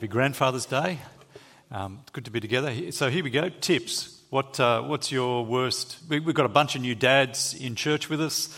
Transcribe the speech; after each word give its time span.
Happy 0.00 0.08
Grandfather's 0.08 0.64
Day. 0.64 0.98
Um, 1.70 1.98
it's 2.00 2.10
good 2.12 2.24
to 2.24 2.30
be 2.30 2.40
together. 2.40 2.90
So 2.90 3.10
here 3.10 3.22
we 3.22 3.28
go. 3.28 3.50
Tips. 3.50 4.22
What, 4.30 4.58
uh, 4.58 4.80
what's 4.80 5.12
your 5.12 5.44
worst? 5.44 5.98
We, 6.08 6.22
have 6.22 6.34
got 6.34 6.46
a 6.46 6.48
bunch 6.48 6.74
of 6.74 6.80
new 6.80 6.94
dads 6.94 7.52
in 7.52 7.74
church 7.74 8.08
with 8.08 8.18
us. 8.18 8.48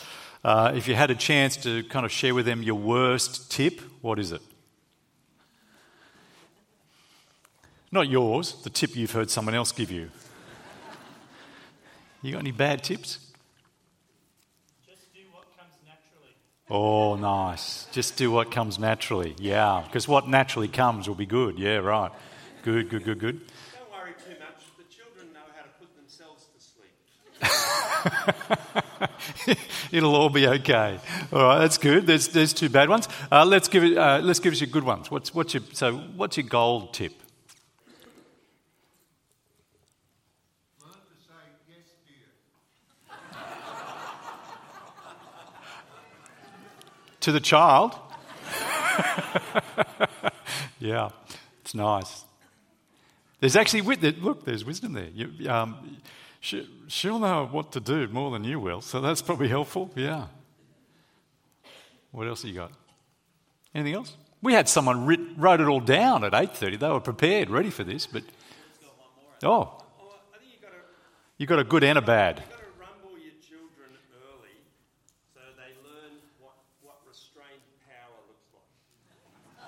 Uh, 0.44 0.70
if 0.76 0.86
you 0.86 0.94
had 0.94 1.10
a 1.10 1.16
chance 1.16 1.56
to 1.64 1.82
kind 1.82 2.06
of 2.06 2.12
share 2.12 2.32
with 2.32 2.46
them 2.46 2.62
your 2.62 2.76
worst 2.76 3.50
tip, 3.50 3.80
what 4.02 4.20
is 4.20 4.30
it? 4.30 4.40
Not 7.90 8.08
yours, 8.08 8.62
the 8.62 8.70
tip 8.70 8.94
you've 8.94 9.10
heard 9.10 9.28
someone 9.28 9.56
else 9.56 9.72
give 9.72 9.90
you. 9.90 10.12
You 12.22 12.30
got 12.30 12.38
any 12.38 12.52
bad 12.52 12.84
tips? 12.84 13.31
Oh, 16.70 17.16
nice. 17.16 17.86
Just 17.92 18.16
do 18.16 18.30
what 18.30 18.50
comes 18.50 18.78
naturally. 18.78 19.34
Yeah, 19.38 19.82
because 19.86 20.08
what 20.08 20.28
naturally 20.28 20.68
comes 20.68 21.08
will 21.08 21.14
be 21.14 21.26
good. 21.26 21.58
Yeah, 21.58 21.76
right. 21.76 22.10
Good, 22.62 22.88
good, 22.88 23.04
good, 23.04 23.18
good. 23.18 23.40
Don't 23.40 23.90
worry 23.90 24.14
too 24.24 24.38
much. 24.38 24.64
The 24.78 24.84
children 24.94 25.32
know 25.34 25.40
how 25.54 25.62
to 25.62 25.68
put 25.80 25.94
themselves 25.96 26.46
to 26.54 26.60
sleep. 29.44 29.58
It'll 29.92 30.14
all 30.14 30.30
be 30.30 30.46
okay. 30.46 30.98
All 31.32 31.42
right, 31.42 31.58
that's 31.58 31.78
good. 31.78 32.06
There's, 32.06 32.28
there's 32.28 32.52
two 32.52 32.68
bad 32.68 32.88
ones. 32.88 33.08
Uh, 33.30 33.44
let's 33.44 33.68
give 33.68 33.84
it. 33.84 33.98
Uh, 33.98 34.20
let's 34.22 34.38
give 34.38 34.52
us 34.52 34.60
your 34.60 34.70
good 34.70 34.84
ones. 34.84 35.10
What's, 35.10 35.34
what's 35.34 35.54
your 35.54 35.62
so? 35.72 35.96
What's 35.96 36.36
your 36.36 36.46
gold 36.46 36.94
tip? 36.94 37.21
To 47.22 47.32
the 47.32 47.40
child. 47.40 47.94
yeah, 50.78 51.08
it's 51.62 51.74
nice. 51.74 52.24
There's 53.40 53.56
actually, 53.56 53.80
look, 53.80 54.44
there's 54.44 54.64
wisdom 54.64 54.92
there. 54.92 55.08
You, 55.12 55.50
um, 55.50 55.96
she, 56.40 56.68
she'll 56.88 57.18
know 57.18 57.48
what 57.50 57.72
to 57.72 57.80
do 57.80 58.06
more 58.08 58.30
than 58.30 58.44
you 58.44 58.60
will, 58.60 58.80
so 58.80 59.00
that's 59.00 59.22
probably 59.22 59.48
helpful. 59.48 59.90
Yeah. 59.96 60.26
What 62.10 62.28
else 62.28 62.42
have 62.42 62.50
you 62.50 62.56
got? 62.56 62.72
Anything 63.74 63.94
else? 63.94 64.16
We 64.42 64.52
had 64.52 64.68
someone 64.68 65.06
writ, 65.06 65.20
wrote 65.36 65.60
it 65.60 65.68
all 65.68 65.80
down 65.80 66.24
at 66.24 66.32
8.30. 66.32 66.78
They 66.78 66.88
were 66.88 67.00
prepared, 67.00 67.50
ready 67.50 67.70
for 67.70 67.84
this, 67.84 68.06
but... 68.06 68.22
Oh. 69.42 69.78
You 71.38 71.46
got 71.46 71.58
a 71.58 71.64
good 71.64 71.82
and 71.82 71.98
a 71.98 72.02
bad. 72.02 72.42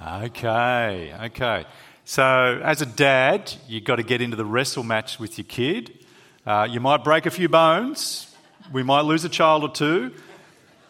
Okay, 0.06 1.14
okay. 1.19 1.64
So, 2.05 2.60
as 2.62 2.83
a 2.83 2.86
dad, 2.86 3.50
you've 3.66 3.84
got 3.84 3.97
to 3.97 4.02
get 4.02 4.20
into 4.20 4.36
the 4.36 4.44
wrestle 4.44 4.83
match 4.83 5.19
with 5.19 5.38
your 5.38 5.46
kid. 5.46 5.98
Uh, 6.44 6.69
you 6.70 6.78
might 6.78 7.02
break 7.02 7.24
a 7.24 7.30
few 7.30 7.48
bones, 7.48 8.30
we 8.70 8.83
might 8.83 9.02
lose 9.02 9.24
a 9.24 9.30
child 9.30 9.62
or 9.62 9.72
two, 9.72 10.12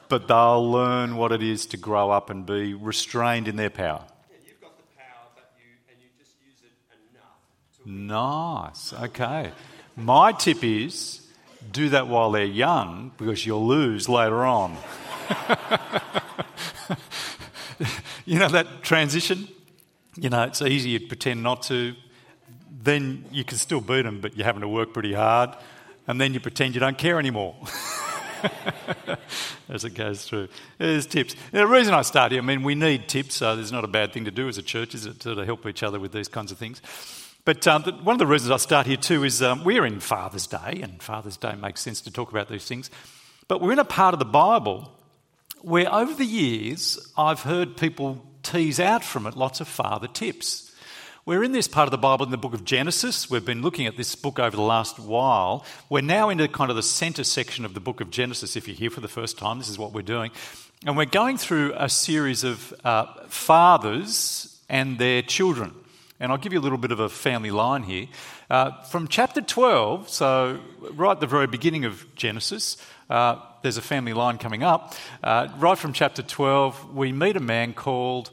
but 0.08 0.26
they'll 0.26 0.68
learn 0.68 1.16
what 1.16 1.30
it 1.30 1.44
is 1.44 1.66
to 1.66 1.76
grow 1.76 2.10
up 2.10 2.28
and 2.28 2.44
be 2.44 2.74
restrained 2.74 3.46
in 3.46 3.54
their 3.54 3.70
power. 3.70 4.04
Yeah, 4.30 4.36
you've 4.48 4.60
got 4.60 4.76
the 4.76 4.82
power, 4.96 5.28
but 5.36 5.48
you, 5.58 5.70
and 5.88 5.96
you 6.02 6.08
just 6.18 6.34
use 6.44 6.58
it 6.64 6.72
enough. 7.14 8.72
Nice, 8.74 8.92
okay. 9.04 9.52
My 9.94 10.32
tip 10.32 10.64
is 10.64 11.24
do 11.70 11.90
that 11.90 12.08
while 12.08 12.32
they're 12.32 12.44
young 12.44 13.12
because 13.16 13.46
you'll 13.46 13.66
lose 13.66 14.08
later 14.08 14.44
on. 14.44 14.76
you 18.24 18.38
know 18.38 18.48
that 18.48 18.82
transition? 18.82 19.48
You 20.16 20.30
know, 20.30 20.44
it's 20.44 20.62
easy 20.62 20.98
to 20.98 21.06
pretend 21.06 21.42
not 21.42 21.62
to. 21.64 21.94
Then 22.82 23.24
you 23.30 23.44
can 23.44 23.58
still 23.58 23.80
beat 23.80 24.02
them, 24.02 24.20
but 24.20 24.36
you're 24.36 24.46
having 24.46 24.62
to 24.62 24.68
work 24.68 24.92
pretty 24.92 25.14
hard. 25.14 25.50
And 26.06 26.20
then 26.20 26.34
you 26.34 26.40
pretend 26.40 26.74
you 26.74 26.80
don't 26.80 26.98
care 26.98 27.18
anymore. 27.18 27.56
as 29.68 29.84
it 29.84 29.94
goes 29.94 30.24
through. 30.24 30.48
There's 30.78 31.06
tips. 31.06 31.34
the 31.50 31.66
reason 31.66 31.94
I 31.94 32.02
start 32.02 32.32
here, 32.32 32.42
I 32.42 32.44
mean, 32.44 32.62
we 32.62 32.74
need 32.74 33.08
tips, 33.08 33.36
so 33.36 33.56
there's 33.56 33.72
not 33.72 33.84
a 33.84 33.88
bad 33.88 34.12
thing 34.12 34.24
to 34.26 34.30
do 34.30 34.48
as 34.48 34.58
a 34.58 34.62
church, 34.62 34.94
is 34.94 35.06
it, 35.06 35.20
to 35.20 35.34
help 35.44 35.66
each 35.66 35.82
other 35.82 35.98
with 35.98 36.12
these 36.12 36.28
kinds 36.28 36.52
of 36.52 36.58
things. 36.58 36.82
But 37.44 37.66
um, 37.66 37.82
one 38.04 38.14
of 38.14 38.18
the 38.18 38.26
reasons 38.26 38.50
I 38.50 38.56
start 38.56 38.86
here 38.86 38.96
too 38.96 39.24
is 39.24 39.42
um, 39.42 39.64
we're 39.64 39.84
in 39.84 40.00
Father's 40.00 40.46
Day, 40.46 40.80
and 40.82 41.02
Father's 41.02 41.36
Day 41.36 41.54
makes 41.54 41.80
sense 41.80 42.00
to 42.02 42.10
talk 42.10 42.30
about 42.30 42.48
these 42.48 42.64
things. 42.64 42.90
But 43.48 43.60
we're 43.60 43.72
in 43.72 43.78
a 43.78 43.84
part 43.84 44.14
of 44.14 44.18
the 44.18 44.24
Bible 44.24 44.90
where 45.64 45.92
over 45.92 46.12
the 46.12 46.26
years 46.26 46.98
I've 47.16 47.40
heard 47.40 47.76
people 47.78 48.22
tease 48.42 48.78
out 48.78 49.02
from 49.02 49.26
it 49.26 49.34
lots 49.34 49.60
of 49.60 49.68
father 49.68 50.06
tips. 50.06 50.70
We're 51.24 51.42
in 51.42 51.52
this 51.52 51.68
part 51.68 51.86
of 51.86 51.90
the 51.90 51.96
Bible 51.96 52.26
in 52.26 52.30
the 52.30 52.36
book 52.36 52.52
of 52.52 52.66
Genesis. 52.66 53.30
We've 53.30 53.44
been 53.44 53.62
looking 53.62 53.86
at 53.86 53.96
this 53.96 54.14
book 54.14 54.38
over 54.38 54.54
the 54.54 54.62
last 54.62 54.98
while. 54.98 55.64
We're 55.88 56.02
now 56.02 56.28
into 56.28 56.46
kind 56.48 56.68
of 56.68 56.76
the 56.76 56.82
centre 56.82 57.24
section 57.24 57.64
of 57.64 57.72
the 57.72 57.80
book 57.80 58.02
of 58.02 58.10
Genesis. 58.10 58.56
If 58.56 58.68
you're 58.68 58.76
here 58.76 58.90
for 58.90 59.00
the 59.00 59.08
first 59.08 59.38
time, 59.38 59.56
this 59.56 59.70
is 59.70 59.78
what 59.78 59.92
we're 59.92 60.02
doing. 60.02 60.32
And 60.84 60.98
we're 60.98 61.06
going 61.06 61.38
through 61.38 61.72
a 61.78 61.88
series 61.88 62.44
of 62.44 62.74
uh, 62.84 63.06
fathers 63.28 64.60
and 64.68 64.98
their 64.98 65.22
children. 65.22 65.72
And 66.20 66.30
I'll 66.30 66.38
give 66.38 66.52
you 66.52 66.60
a 66.60 66.62
little 66.62 66.76
bit 66.76 66.92
of 66.92 67.00
a 67.00 67.08
family 67.08 67.50
line 67.50 67.84
here. 67.84 68.06
Uh, 68.54 68.70
from 68.82 69.08
chapter 69.08 69.40
12, 69.40 70.08
so 70.08 70.60
right 70.92 71.10
at 71.10 71.18
the 71.18 71.26
very 71.26 71.48
beginning 71.48 71.84
of 71.86 72.06
Genesis, 72.14 72.76
uh, 73.10 73.34
there's 73.62 73.78
a 73.78 73.82
family 73.82 74.12
line 74.12 74.38
coming 74.38 74.62
up. 74.62 74.94
Uh, 75.24 75.48
right 75.58 75.76
from 75.76 75.92
chapter 75.92 76.22
12, 76.22 76.94
we 76.94 77.10
meet 77.10 77.36
a 77.36 77.40
man 77.40 77.72
called. 77.72 78.30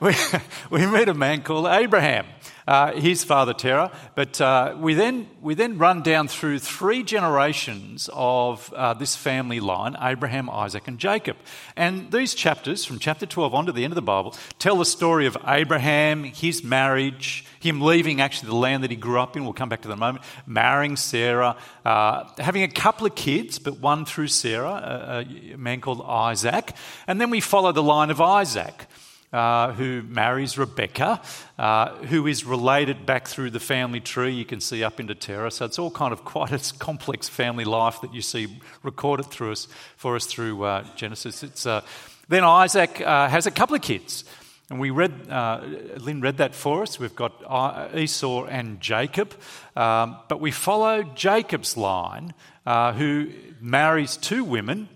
we, 0.00 0.12
we 0.70 0.84
meet 0.86 1.08
a 1.08 1.14
man 1.14 1.42
called 1.42 1.68
Abraham 1.68 2.26
uh, 2.68 2.92
his 2.92 3.24
father 3.24 3.54
Terah. 3.54 3.90
But 4.14 4.40
uh, 4.42 4.76
we, 4.78 4.92
then, 4.92 5.26
we 5.40 5.54
then 5.54 5.78
run 5.78 6.02
down 6.02 6.28
through 6.28 6.58
three 6.58 7.02
generations 7.02 8.10
of 8.12 8.70
uh, 8.74 8.92
this 8.92 9.16
family 9.16 9.58
line 9.58 9.96
Abraham, 10.00 10.50
Isaac, 10.50 10.86
and 10.86 10.98
Jacob. 10.98 11.38
And 11.76 12.12
these 12.12 12.34
chapters, 12.34 12.84
from 12.84 12.98
chapter 12.98 13.24
12 13.24 13.54
on 13.54 13.66
to 13.66 13.72
the 13.72 13.84
end 13.84 13.92
of 13.92 13.96
the 13.96 14.02
Bible, 14.02 14.36
tell 14.58 14.76
the 14.76 14.84
story 14.84 15.24
of 15.24 15.36
Abraham, 15.46 16.24
his 16.24 16.62
marriage, 16.62 17.46
him 17.58 17.80
leaving 17.80 18.20
actually 18.20 18.50
the 18.50 18.56
land 18.56 18.84
that 18.84 18.90
he 18.90 18.96
grew 18.96 19.18
up 19.18 19.34
in. 19.34 19.44
We'll 19.44 19.54
come 19.54 19.70
back 19.70 19.80
to 19.82 19.88
that 19.88 19.94
in 19.94 19.98
a 19.98 20.00
moment. 20.00 20.24
Marrying 20.46 20.96
Sarah, 20.96 21.56
uh, 21.86 22.28
having 22.36 22.64
a 22.64 22.68
couple 22.68 23.06
of 23.06 23.14
kids, 23.14 23.58
but 23.58 23.80
one 23.80 24.04
through 24.04 24.28
Sarah, 24.28 25.24
a, 25.26 25.54
a 25.54 25.56
man 25.56 25.80
called 25.80 26.04
Isaac. 26.06 26.74
And 27.06 27.18
then 27.18 27.30
we 27.30 27.40
follow 27.40 27.72
the 27.72 27.82
line 27.82 28.10
of 28.10 28.20
Isaac 28.20 28.86
uh, 29.32 29.72
who 29.72 30.02
marries 30.02 30.56
Rebecca, 30.56 31.20
uh, 31.58 31.96
who 31.96 32.26
is 32.26 32.46
related 32.46 33.04
back 33.04 33.28
through 33.28 33.50
the 33.50 33.60
family 33.60 34.00
tree. 34.00 34.32
You 34.32 34.46
can 34.46 34.60
see 34.60 34.82
up 34.82 35.00
into 35.00 35.14
Terah. 35.14 35.50
So 35.50 35.66
it's 35.66 35.78
all 35.78 35.90
kind 35.90 36.12
of 36.12 36.24
quite 36.24 36.52
a 36.52 36.74
complex 36.78 37.28
family 37.28 37.64
life 37.64 38.00
that 38.00 38.14
you 38.14 38.22
see 38.22 38.60
recorded 38.82 39.26
through 39.26 39.52
us 39.52 39.68
for 39.96 40.16
us 40.16 40.24
through 40.24 40.64
uh, 40.64 40.84
Genesis. 40.96 41.42
It's, 41.42 41.66
uh, 41.66 41.82
then 42.28 42.42
Isaac 42.42 43.02
uh, 43.02 43.28
has 43.28 43.46
a 43.46 43.50
couple 43.50 43.76
of 43.76 43.82
kids. 43.82 44.24
And 44.70 44.80
we 44.80 44.90
read, 44.90 45.28
Lynn 45.98 46.20
read 46.20 46.38
that 46.38 46.54
for 46.54 46.82
us. 46.82 46.98
We've 46.98 47.16
got 47.16 47.94
Esau 47.94 48.44
and 48.44 48.80
Jacob. 48.80 49.34
Um, 49.74 50.18
but 50.28 50.40
we 50.40 50.50
follow 50.50 51.02
Jacob's 51.02 51.74
line, 51.74 52.34
who 52.66 53.30
marries 53.62 54.18
two 54.18 54.44
women, 54.44 54.90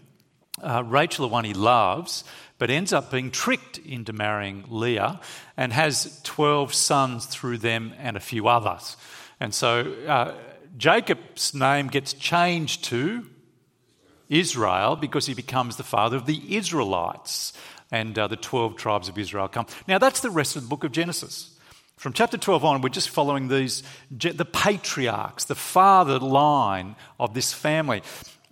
Rachel, 0.62 1.26
the 1.26 1.32
one 1.32 1.44
he 1.44 1.54
loves, 1.54 2.25
but 2.62 2.71
ends 2.71 2.93
up 2.93 3.11
being 3.11 3.33
tricked 3.33 3.78
into 3.78 4.12
marrying 4.12 4.62
Leah 4.69 5.19
and 5.56 5.73
has 5.73 6.21
12 6.23 6.73
sons 6.73 7.27
through 7.27 7.59
them 7.59 7.93
and 7.99 8.17
a 8.17 8.21
few 8.21 8.47
others. 8.47 8.97
And 9.41 9.53
so 9.53 9.93
uh, 10.06 10.34
Jacob's 10.77 11.55
name 11.55 11.89
gets 11.89 12.12
changed 12.12 12.84
to 12.84 13.27
Israel 14.28 14.95
because 14.95 15.27
he 15.27 15.34
becomes 15.34 15.77
the 15.77 15.83
father 15.83 16.17
of 16.17 16.27
the 16.27 16.56
Israelites. 16.56 17.53
And 17.91 18.17
uh, 18.17 18.28
the 18.28 18.37
12 18.37 18.77
tribes 18.77 19.09
of 19.09 19.19
Israel 19.19 19.48
come. 19.48 19.66
Now, 19.89 19.98
that's 19.98 20.21
the 20.21 20.31
rest 20.31 20.54
of 20.54 20.63
the 20.63 20.69
book 20.69 20.84
of 20.84 20.92
Genesis. 20.92 21.59
From 21.97 22.13
chapter 22.13 22.39
12 22.39 22.65
on, 22.65 22.81
we're 22.81 22.91
just 22.91 23.10
following 23.10 23.48
these, 23.48 23.83
the 24.13 24.45
patriarchs, 24.45 25.47
the 25.47 25.57
father 25.57 26.21
line 26.21 26.95
of 27.19 27.34
this 27.34 27.53
family. 27.53 28.04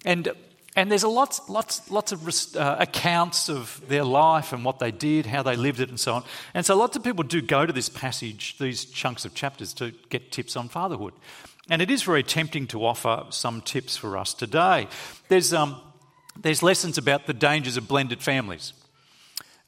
And 0.04 0.32
and 0.76 0.90
there's 0.90 1.02
a 1.02 1.08
lots, 1.08 1.48
lots, 1.48 1.90
lots 1.90 2.12
of 2.12 2.56
uh, 2.56 2.76
accounts 2.78 3.48
of 3.48 3.82
their 3.88 4.04
life 4.04 4.52
and 4.52 4.64
what 4.64 4.78
they 4.78 4.92
did, 4.92 5.26
how 5.26 5.42
they 5.42 5.56
lived 5.56 5.80
it, 5.80 5.88
and 5.88 5.98
so 5.98 6.14
on. 6.14 6.24
And 6.54 6.64
so 6.64 6.76
lots 6.76 6.96
of 6.96 7.02
people 7.02 7.24
do 7.24 7.42
go 7.42 7.66
to 7.66 7.72
this 7.72 7.88
passage, 7.88 8.56
these 8.58 8.84
chunks 8.84 9.24
of 9.24 9.34
chapters, 9.34 9.74
to 9.74 9.92
get 10.10 10.30
tips 10.30 10.56
on 10.56 10.68
fatherhood. 10.68 11.14
And 11.68 11.82
it 11.82 11.90
is 11.90 12.02
very 12.02 12.22
tempting 12.22 12.66
to 12.68 12.84
offer 12.84 13.24
some 13.30 13.60
tips 13.62 13.96
for 13.96 14.16
us 14.16 14.32
today. 14.32 14.88
There's, 15.28 15.52
um, 15.52 15.80
there's 16.40 16.62
lessons 16.62 16.98
about 16.98 17.26
the 17.26 17.34
dangers 17.34 17.76
of 17.76 17.88
blended 17.88 18.22
families. 18.22 18.72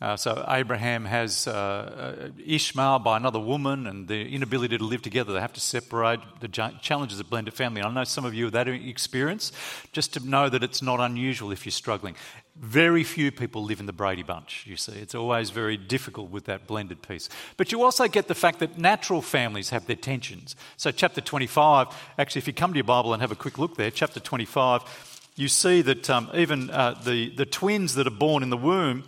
Uh, 0.03 0.17
so 0.17 0.45
Abraham 0.49 1.05
has 1.05 1.47
uh, 1.47 1.53
uh, 1.53 2.29
Ishmael 2.45 2.99
by 2.99 3.17
another 3.17 3.39
woman 3.39 3.87
and 3.87 4.09
the 4.09 4.35
inability 4.35 4.77
to 4.77 4.83
live 4.83 5.01
together. 5.01 5.33
They 5.33 5.41
have 5.41 5.53
to 5.53 5.61
separate 5.61 6.19
the 6.41 6.49
challenges 6.49 7.21
of 7.21 7.31
blended 7.31 7.55
family. 7.55 7.83
I 7.83 7.89
know 7.89 8.03
some 8.03 8.25
of 8.25 8.35
you 8.35 8.47
have 8.47 8.53
that 8.55 8.67
experience, 8.67 9.53
just 9.93 10.13
to 10.15 10.29
know 10.29 10.49
that 10.49 10.65
it's 10.65 10.83
not 10.83 10.99
unusual 10.99 11.53
if 11.53 11.65
you're 11.65 11.71
struggling. 11.71 12.17
Very 12.57 13.05
few 13.05 13.31
people 13.31 13.63
live 13.63 13.79
in 13.79 13.87
the 13.87 13.93
Brady 13.93 14.25
Bunch, 14.25 14.67
you 14.67 14.77
see. 14.77 14.91
It's 14.91 15.15
always 15.15 15.51
very 15.51 15.77
difficult 15.77 16.33
with 16.33 16.47
that 16.47 16.67
blended 16.67 17.03
piece. 17.03 17.29
But 17.57 17.71
you 17.71 17.85
also 17.85 18.09
get 18.09 18.27
the 18.27 18.35
fact 18.35 18.59
that 18.59 18.77
natural 18.77 19.23
families 19.23 19.71
have 19.71 19.87
their 19.87 19.95
tensions. 19.95 20.57
So, 20.79 20.91
chapter 20.91 21.21
25, 21.21 21.87
actually, 22.19 22.41
if 22.41 22.49
you 22.49 22.53
come 22.53 22.73
to 22.73 22.77
your 22.77 22.83
Bible 22.83 23.13
and 23.13 23.23
have 23.23 23.31
a 23.31 23.37
quick 23.37 23.57
look 23.57 23.77
there, 23.77 23.93
chapter 23.93 24.19
25, 24.19 24.83
you 25.37 25.47
see 25.47 25.81
that 25.81 26.11
um, 26.11 26.29
even 26.35 26.71
uh, 26.71 27.01
the, 27.05 27.31
the 27.37 27.47
twins 27.47 27.95
that 27.95 28.09
are 28.09 28.11
born 28.11 28.43
in 28.43 28.51
the 28.51 28.57
womb 28.57 29.05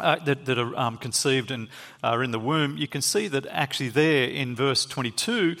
uh, 0.00 0.16
that, 0.24 0.46
that, 0.46 0.58
are 0.58 0.76
um, 0.76 0.96
conceived 0.96 1.50
and 1.50 1.68
are 2.02 2.22
in 2.22 2.30
the 2.30 2.38
womb, 2.38 2.76
you 2.76 2.88
can 2.88 3.02
see 3.02 3.28
that 3.28 3.46
actually 3.46 3.90
there 3.90 4.24
in 4.24 4.56
verse 4.56 4.86
22, 4.86 5.56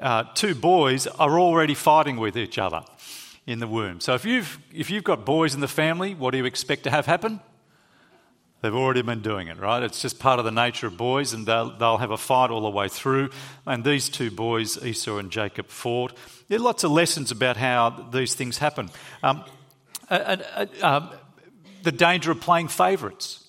uh, 0.00 0.24
two 0.34 0.54
boys 0.54 1.06
are 1.06 1.38
already 1.38 1.74
fighting 1.74 2.16
with 2.16 2.36
each 2.36 2.58
other 2.58 2.82
in 3.46 3.58
the 3.58 3.66
womb. 3.66 4.00
So 4.00 4.14
if 4.14 4.24
you've, 4.24 4.58
if 4.72 4.90
you've 4.90 5.04
got 5.04 5.24
boys 5.24 5.54
in 5.54 5.60
the 5.60 5.68
family, 5.68 6.14
what 6.14 6.32
do 6.32 6.38
you 6.38 6.44
expect 6.44 6.84
to 6.84 6.90
have 6.90 7.06
happen? 7.06 7.40
They've 8.60 8.74
already 8.74 9.02
been 9.02 9.22
doing 9.22 9.48
it, 9.48 9.58
right? 9.58 9.82
It's 9.82 10.00
just 10.00 10.20
part 10.20 10.38
of 10.38 10.44
the 10.44 10.52
nature 10.52 10.86
of 10.86 10.96
boys, 10.96 11.32
and 11.32 11.46
they'll, 11.46 11.76
they'll 11.76 11.98
have 11.98 12.12
a 12.12 12.16
fight 12.16 12.50
all 12.50 12.60
the 12.60 12.70
way 12.70 12.88
through. 12.88 13.30
And 13.66 13.82
these 13.82 14.08
two 14.08 14.30
boys, 14.30 14.82
Esau 14.84 15.16
and 15.16 15.32
Jacob, 15.32 15.66
fought. 15.66 16.16
There 16.46 16.58
are 16.58 16.62
lots 16.62 16.84
of 16.84 16.92
lessons 16.92 17.32
about 17.32 17.56
how 17.56 17.90
these 18.12 18.36
things 18.36 18.58
happen. 18.58 18.90
Um, 19.24 19.44
uh, 20.08 20.36
uh, 20.80 21.16
the 21.82 21.90
danger 21.90 22.30
of 22.30 22.40
playing 22.40 22.68
favourites 22.68 23.41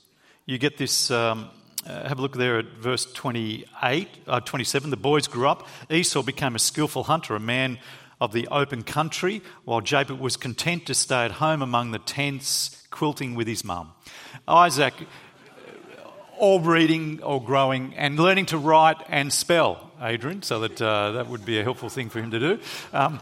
you 0.45 0.57
get 0.57 0.77
this. 0.77 1.11
Um, 1.11 1.49
uh, 1.85 2.07
have 2.07 2.17
a 2.17 2.21
look 2.21 2.37
there 2.37 2.59
at 2.59 2.65
verse 2.79 3.05
28, 3.11 4.07
uh, 4.25 4.39
27. 4.39 4.89
The 4.89 4.95
boys 4.95 5.27
grew 5.27 5.49
up. 5.49 5.67
Esau 5.89 6.23
became 6.23 6.55
a 6.55 6.59
skillful 6.59 7.03
hunter, 7.03 7.35
a 7.35 7.41
man 7.41 7.77
of 8.21 8.31
the 8.31 8.47
open 8.47 8.83
country, 8.83 9.41
while 9.65 9.81
Jacob 9.81 10.17
was 10.17 10.37
content 10.37 10.85
to 10.85 10.93
stay 10.93 11.25
at 11.25 11.31
home 11.31 11.61
among 11.61 11.91
the 11.91 11.99
tents, 11.99 12.81
quilting 12.89 13.35
with 13.35 13.47
his 13.47 13.65
mum. 13.65 13.91
Isaac, 14.47 14.93
uh, 14.93 16.07
all 16.37 16.61
reading 16.61 17.21
or 17.21 17.43
growing 17.43 17.93
and 17.95 18.17
learning 18.17 18.45
to 18.47 18.57
write 18.57 18.97
and 19.09 19.33
spell, 19.33 19.91
Adrian, 20.01 20.41
so 20.41 20.61
that 20.61 20.81
uh, 20.81 21.11
that 21.11 21.27
would 21.27 21.43
be 21.43 21.59
a 21.59 21.63
helpful 21.63 21.89
thing 21.89 22.09
for 22.09 22.19
him 22.19 22.31
to 22.31 22.39
do. 22.39 22.59
Um, 22.93 23.19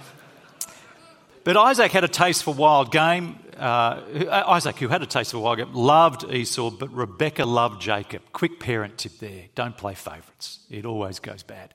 but 1.43 1.57
Isaac 1.57 1.91
had 1.91 2.03
a 2.03 2.07
taste 2.07 2.43
for 2.43 2.53
wild 2.53 2.91
game. 2.91 3.39
Uh, 3.57 4.43
Isaac, 4.47 4.77
who 4.77 4.87
had 4.87 5.01
a 5.01 5.05
taste 5.05 5.31
for 5.31 5.39
wild 5.39 5.73
loved 5.73 6.31
Esau, 6.31 6.69
but 6.71 6.91
Rebecca 6.93 7.45
loved 7.45 7.81
Jacob. 7.81 8.21
Quick 8.33 8.59
parent 8.59 8.97
tip 8.97 9.17
there 9.19 9.45
don't 9.55 9.77
play 9.77 9.93
favourites, 9.93 10.59
it 10.69 10.85
always 10.85 11.19
goes 11.19 11.43
bad. 11.43 11.73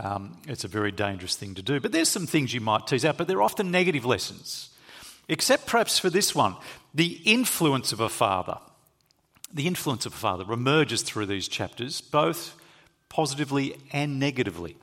Um, 0.00 0.38
it's 0.48 0.64
a 0.64 0.68
very 0.68 0.92
dangerous 0.92 1.36
thing 1.36 1.54
to 1.54 1.62
do. 1.62 1.80
But 1.80 1.92
there's 1.92 2.08
some 2.08 2.26
things 2.26 2.52
you 2.52 2.60
might 2.60 2.86
tease 2.86 3.04
out, 3.04 3.16
but 3.18 3.28
they're 3.28 3.42
often 3.42 3.70
negative 3.70 4.04
lessons, 4.04 4.70
except 5.28 5.66
perhaps 5.66 5.98
for 5.98 6.10
this 6.10 6.34
one 6.34 6.56
the 6.94 7.20
influence 7.24 7.92
of 7.92 8.00
a 8.00 8.08
father. 8.08 8.58
The 9.52 9.66
influence 9.66 10.06
of 10.06 10.14
a 10.14 10.16
father 10.16 10.50
emerges 10.52 11.02
through 11.02 11.26
these 11.26 11.46
chapters, 11.46 12.00
both 12.00 12.54
positively 13.08 13.76
and 13.92 14.18
negatively. 14.18 14.76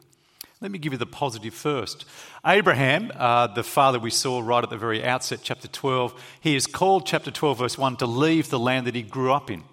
Let 0.62 0.72
me 0.72 0.78
give 0.80 0.92
you 0.92 1.00
the 1.00 1.06
positive 1.06 1.54
first. 1.54 2.04
Abraham, 2.46 3.14
uh, 3.16 3.48
the 3.48 3.64
father 3.64 3.98
we 3.98 4.10
saw 4.10 4.42
right 4.42 4.62
at 4.62 4.70
the 4.70 4.78
very 4.78 5.06
outset, 5.06 5.40
chapter 5.42 5.70
12, 5.70 6.22
he 6.42 6.54
is 6.54 6.68
called, 6.68 7.06
chapter 7.06 7.32
12, 7.32 7.60
verse 7.60 7.78
1, 7.78 7.96
to 7.98 8.06
leave 8.06 8.50
the 8.50 8.60
land 8.60 8.86
that 8.86 8.96
he 8.96 9.02
grew 9.02 9.32
up 9.32 9.50
in. 9.50 9.64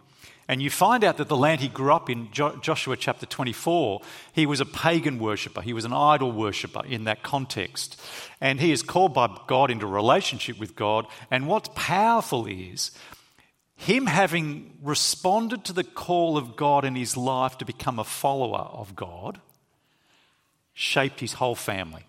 And 0.47 0.63
you 0.63 0.71
find 0.71 1.03
out 1.03 1.17
that 1.17 1.27
the 1.27 1.37
land 1.37 1.61
he 1.61 1.67
grew 1.67 1.93
up 1.93 2.09
in, 2.09 2.31
Joshua 2.31 2.97
chapter 2.97 3.27
24, 3.27 4.01
he 4.33 4.47
was 4.47 4.61
a 4.61 4.65
pagan 4.65 5.19
worshipper. 5.19 5.61
He 5.61 5.73
was 5.73 5.85
an 5.85 5.93
idol 5.93 6.31
worshipper 6.31 6.85
in 6.87 7.03
that 7.05 7.25
context. 7.25 8.01
And 8.41 8.61
he 8.61 8.71
is 8.71 8.85
called 8.85 9.13
by 9.13 9.29
God 9.49 9.73
into 9.73 9.89
relationship 9.89 10.57
with 10.57 10.77
God. 10.77 11.09
And 11.33 11.49
what's 11.49 11.69
powerful 11.75 12.47
is 12.47 12.93
him 13.75 14.07
having 14.07 14.79
responded 14.85 15.65
to 15.65 15.73
the 15.73 15.83
call 15.83 16.39
of 16.39 16.55
God 16.55 16.85
in 16.85 16.95
his 16.95 17.17
life 17.17 17.59
to 17.59 17.65
become 17.65 17.99
a 17.99 18.05
follower 18.05 18.69
of 18.73 18.95
God 18.95 19.41
shaped 20.79 21.21
his 21.21 21.33
whole 21.33 21.55
family. 21.55 22.05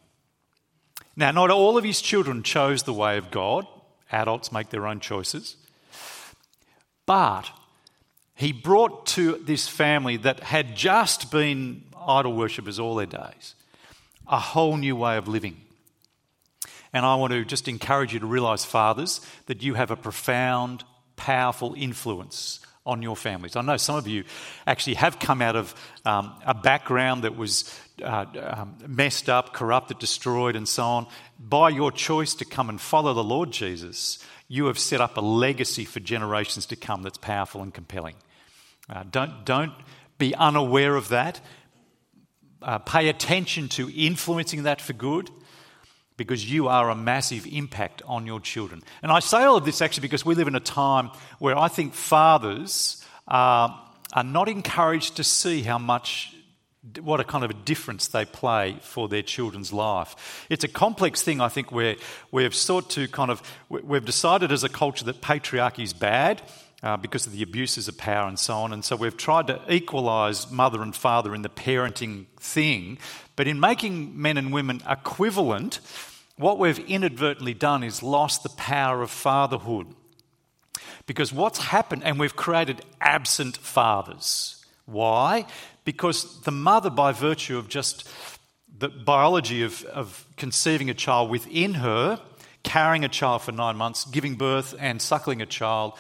Now, 1.15 1.31
not 1.31 1.49
all 1.49 1.77
of 1.77 1.85
his 1.85 2.01
children 2.01 2.43
chose 2.43 2.83
the 2.83 2.93
way 2.93 3.17
of 3.17 3.31
God, 3.31 3.65
adults 4.11 4.51
make 4.51 4.69
their 4.69 4.85
own 4.85 4.99
choices, 4.99 5.55
but 7.05 7.49
he 8.35 8.51
brought 8.51 9.07
to 9.07 9.37
this 9.37 9.69
family 9.69 10.17
that 10.17 10.41
had 10.41 10.75
just 10.75 11.31
been 11.31 11.85
idol 12.05 12.35
worshippers 12.35 12.77
all 12.77 12.95
their 12.95 13.07
days 13.07 13.55
a 14.27 14.37
whole 14.37 14.75
new 14.75 14.97
way 14.97 15.15
of 15.15 15.29
living. 15.29 15.55
And 16.91 17.05
I 17.05 17.15
want 17.15 17.31
to 17.31 17.45
just 17.45 17.69
encourage 17.69 18.13
you 18.13 18.19
to 18.19 18.25
realize, 18.25 18.65
fathers, 18.65 19.21
that 19.45 19.63
you 19.63 19.75
have 19.75 19.91
a 19.91 19.95
profound, 19.95 20.83
powerful 21.15 21.73
influence 21.77 22.59
on 22.85 23.01
your 23.01 23.15
families. 23.15 23.55
I 23.55 23.61
know 23.61 23.77
some 23.77 23.95
of 23.95 24.07
you 24.07 24.25
actually 24.65 24.95
have 24.95 25.19
come 25.19 25.41
out 25.41 25.55
of 25.55 25.73
um, 26.05 26.33
a 26.45 26.53
background 26.53 27.23
that 27.23 27.37
was 27.37 27.73
uh, 28.03 28.25
um, 28.55 28.77
messed 28.88 29.29
up, 29.29 29.53
corrupted, 29.53 29.99
destroyed, 29.99 30.55
and 30.55 30.67
so 30.67 30.83
on, 30.83 31.07
by 31.39 31.69
your 31.69 31.91
choice 31.91 32.35
to 32.35 32.45
come 32.45 32.69
and 32.69 32.79
follow 32.79 33.13
the 33.13 33.23
Lord 33.23 33.51
Jesus, 33.51 34.23
you 34.47 34.65
have 34.65 34.79
set 34.79 35.01
up 35.01 35.17
a 35.17 35.21
legacy 35.21 35.85
for 35.85 35.99
generations 35.99 36.65
to 36.67 36.75
come 36.75 37.01
that's 37.03 37.17
powerful 37.17 37.61
and 37.61 37.73
compelling. 37.73 38.15
Uh, 38.89 39.03
don't, 39.09 39.45
don't 39.45 39.73
be 40.17 40.33
unaware 40.35 40.95
of 40.95 41.09
that. 41.09 41.41
Uh, 42.61 42.79
pay 42.79 43.09
attention 43.09 43.67
to 43.69 43.91
influencing 43.95 44.63
that 44.63 44.81
for 44.81 44.94
good 44.94 45.29
because 46.17 46.51
you 46.51 46.67
are 46.67 46.89
a 46.89 46.95
massive 46.95 47.45
impact 47.45 48.01
on 48.05 48.25
your 48.25 48.39
children. 48.39 48.81
And 49.03 49.11
I 49.11 49.19
say 49.19 49.44
all 49.44 49.57
of 49.57 49.65
this 49.65 49.81
actually 49.81 50.01
because 50.01 50.25
we 50.25 50.33
live 50.33 50.47
in 50.47 50.55
a 50.55 50.59
time 50.59 51.11
where 51.38 51.57
I 51.57 51.67
think 51.67 51.94
fathers 51.94 53.05
are, 53.27 53.79
are 54.13 54.23
not 54.23 54.49
encouraged 54.49 55.17
to 55.17 55.23
see 55.23 55.61
how 55.61 55.77
much 55.77 56.33
what 57.01 57.19
a 57.19 57.23
kind 57.23 57.43
of 57.43 57.51
a 57.51 57.53
difference 57.53 58.07
they 58.07 58.25
play 58.25 58.77
for 58.81 59.07
their 59.07 59.21
children's 59.21 59.73
life. 59.73 60.45
It's 60.49 60.63
a 60.63 60.67
complex 60.67 61.21
thing, 61.21 61.41
I 61.41 61.49
think, 61.49 61.71
where 61.71 61.95
we've 62.31 62.55
sought 62.55 62.89
to 62.91 63.07
kind 63.07 63.31
of, 63.31 63.41
we've 63.69 64.05
decided 64.05 64.51
as 64.51 64.63
a 64.63 64.69
culture 64.69 65.05
that 65.05 65.21
patriarchy 65.21 65.83
is 65.83 65.93
bad. 65.93 66.41
Uh, 66.83 66.95
because 66.95 67.25
of 67.25 67.33
the 67.33 67.41
abuses 67.41 67.87
of 67.87 67.97
power 67.97 68.27
and 68.27 68.37
so 68.37 68.53
on. 68.53 68.71
And 68.71 68.85
so 68.85 68.95
we've 68.95 69.17
tried 69.17 69.47
to 69.47 69.59
equalise 69.67 70.51
mother 70.51 70.83
and 70.83 70.95
father 70.95 71.33
in 71.33 71.41
the 71.41 71.49
parenting 71.49 72.27
thing. 72.39 72.99
But 73.35 73.47
in 73.47 73.59
making 73.59 74.21
men 74.21 74.37
and 74.37 74.53
women 74.53 74.83
equivalent, 74.87 75.79
what 76.35 76.59
we've 76.59 76.77
inadvertently 76.77 77.55
done 77.55 77.83
is 77.83 78.03
lost 78.03 78.43
the 78.43 78.49
power 78.49 79.01
of 79.01 79.09
fatherhood. 79.09 79.87
Because 81.07 81.33
what's 81.33 81.57
happened, 81.57 82.03
and 82.03 82.19
we've 82.19 82.35
created 82.35 82.83
absent 83.01 83.57
fathers. 83.57 84.63
Why? 84.85 85.47
Because 85.87 86.41
the 86.41 86.51
mother, 86.51 86.89
by 86.89 87.13
virtue 87.13 87.57
of 87.57 87.69
just 87.69 88.09
the 88.77 88.89
biology 88.89 89.63
of, 89.63 89.85
of 89.85 90.27
conceiving 90.35 90.89
a 90.89 90.94
child 90.94 91.29
within 91.29 91.75
her, 91.75 92.19
carrying 92.63 93.06
a 93.06 93.07
child 93.07 93.41
for 93.41 93.53
nine 93.53 93.77
months, 93.77 94.03
giving 94.03 94.35
birth 94.35 94.75
and 94.77 95.01
suckling 95.01 95.41
a 95.41 95.45
child, 95.45 95.94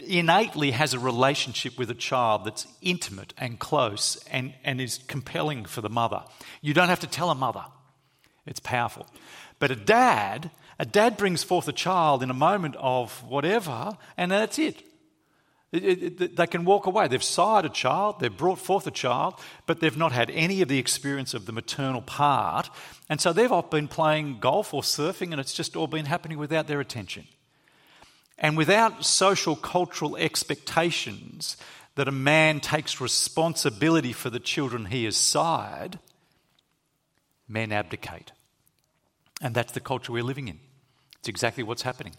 innately 0.00 0.72
has 0.72 0.92
a 0.92 0.98
relationship 0.98 1.78
with 1.78 1.90
a 1.90 1.94
child 1.94 2.44
that's 2.44 2.66
intimate 2.82 3.32
and 3.38 3.58
close 3.58 4.22
and, 4.30 4.52
and 4.62 4.78
is 4.78 4.98
compelling 5.08 5.64
for 5.64 5.80
the 5.80 5.88
mother. 5.88 6.22
You 6.60 6.74
don't 6.74 6.90
have 6.90 7.00
to 7.00 7.06
tell 7.06 7.30
a 7.30 7.34
mother, 7.34 7.64
it's 8.44 8.60
powerful. 8.60 9.06
But 9.58 9.70
a 9.70 9.76
dad, 9.76 10.50
a 10.78 10.84
dad 10.84 11.16
brings 11.16 11.42
forth 11.42 11.66
a 11.66 11.72
child 11.72 12.22
in 12.22 12.28
a 12.28 12.34
moment 12.34 12.76
of 12.78 13.22
whatever, 13.24 13.96
and 14.18 14.30
that's 14.30 14.58
it. 14.58 14.82
It, 15.70 15.84
it, 15.84 16.20
it, 16.20 16.36
they 16.36 16.46
can 16.46 16.64
walk 16.64 16.86
away. 16.86 17.08
They've 17.08 17.22
sired 17.22 17.66
a 17.66 17.68
child, 17.68 18.20
they've 18.20 18.34
brought 18.34 18.58
forth 18.58 18.86
a 18.86 18.90
child, 18.90 19.34
but 19.66 19.80
they've 19.80 19.96
not 19.96 20.12
had 20.12 20.30
any 20.30 20.62
of 20.62 20.68
the 20.68 20.78
experience 20.78 21.34
of 21.34 21.44
the 21.44 21.52
maternal 21.52 22.00
part. 22.00 22.70
And 23.08 23.20
so 23.20 23.32
they've 23.32 23.52
often 23.52 23.70
been 23.70 23.88
playing 23.88 24.38
golf 24.40 24.72
or 24.72 24.82
surfing, 24.82 25.32
and 25.32 25.40
it's 25.40 25.52
just 25.52 25.76
all 25.76 25.86
been 25.86 26.06
happening 26.06 26.38
without 26.38 26.68
their 26.68 26.80
attention. 26.80 27.26
And 28.38 28.56
without 28.56 29.04
social 29.04 29.56
cultural 29.56 30.16
expectations 30.16 31.56
that 31.96 32.08
a 32.08 32.12
man 32.12 32.60
takes 32.60 33.00
responsibility 33.00 34.12
for 34.12 34.30
the 34.30 34.40
children 34.40 34.86
he 34.86 35.04
has 35.04 35.16
sired, 35.16 35.98
men 37.48 37.72
abdicate. 37.72 38.32
And 39.42 39.54
that's 39.54 39.72
the 39.72 39.80
culture 39.80 40.12
we're 40.12 40.22
living 40.22 40.48
in. 40.48 40.60
It's 41.18 41.28
exactly 41.28 41.64
what's 41.64 41.82
happening. 41.82 42.14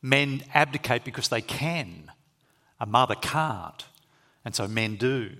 Men 0.00 0.42
abdicate 0.54 1.04
because 1.04 1.28
they 1.28 1.42
can 1.42 2.10
a 2.80 2.86
mother 2.86 3.14
can't, 3.14 3.84
and 4.44 4.54
so 4.54 4.66
men 4.66 4.96
do. 4.96 5.32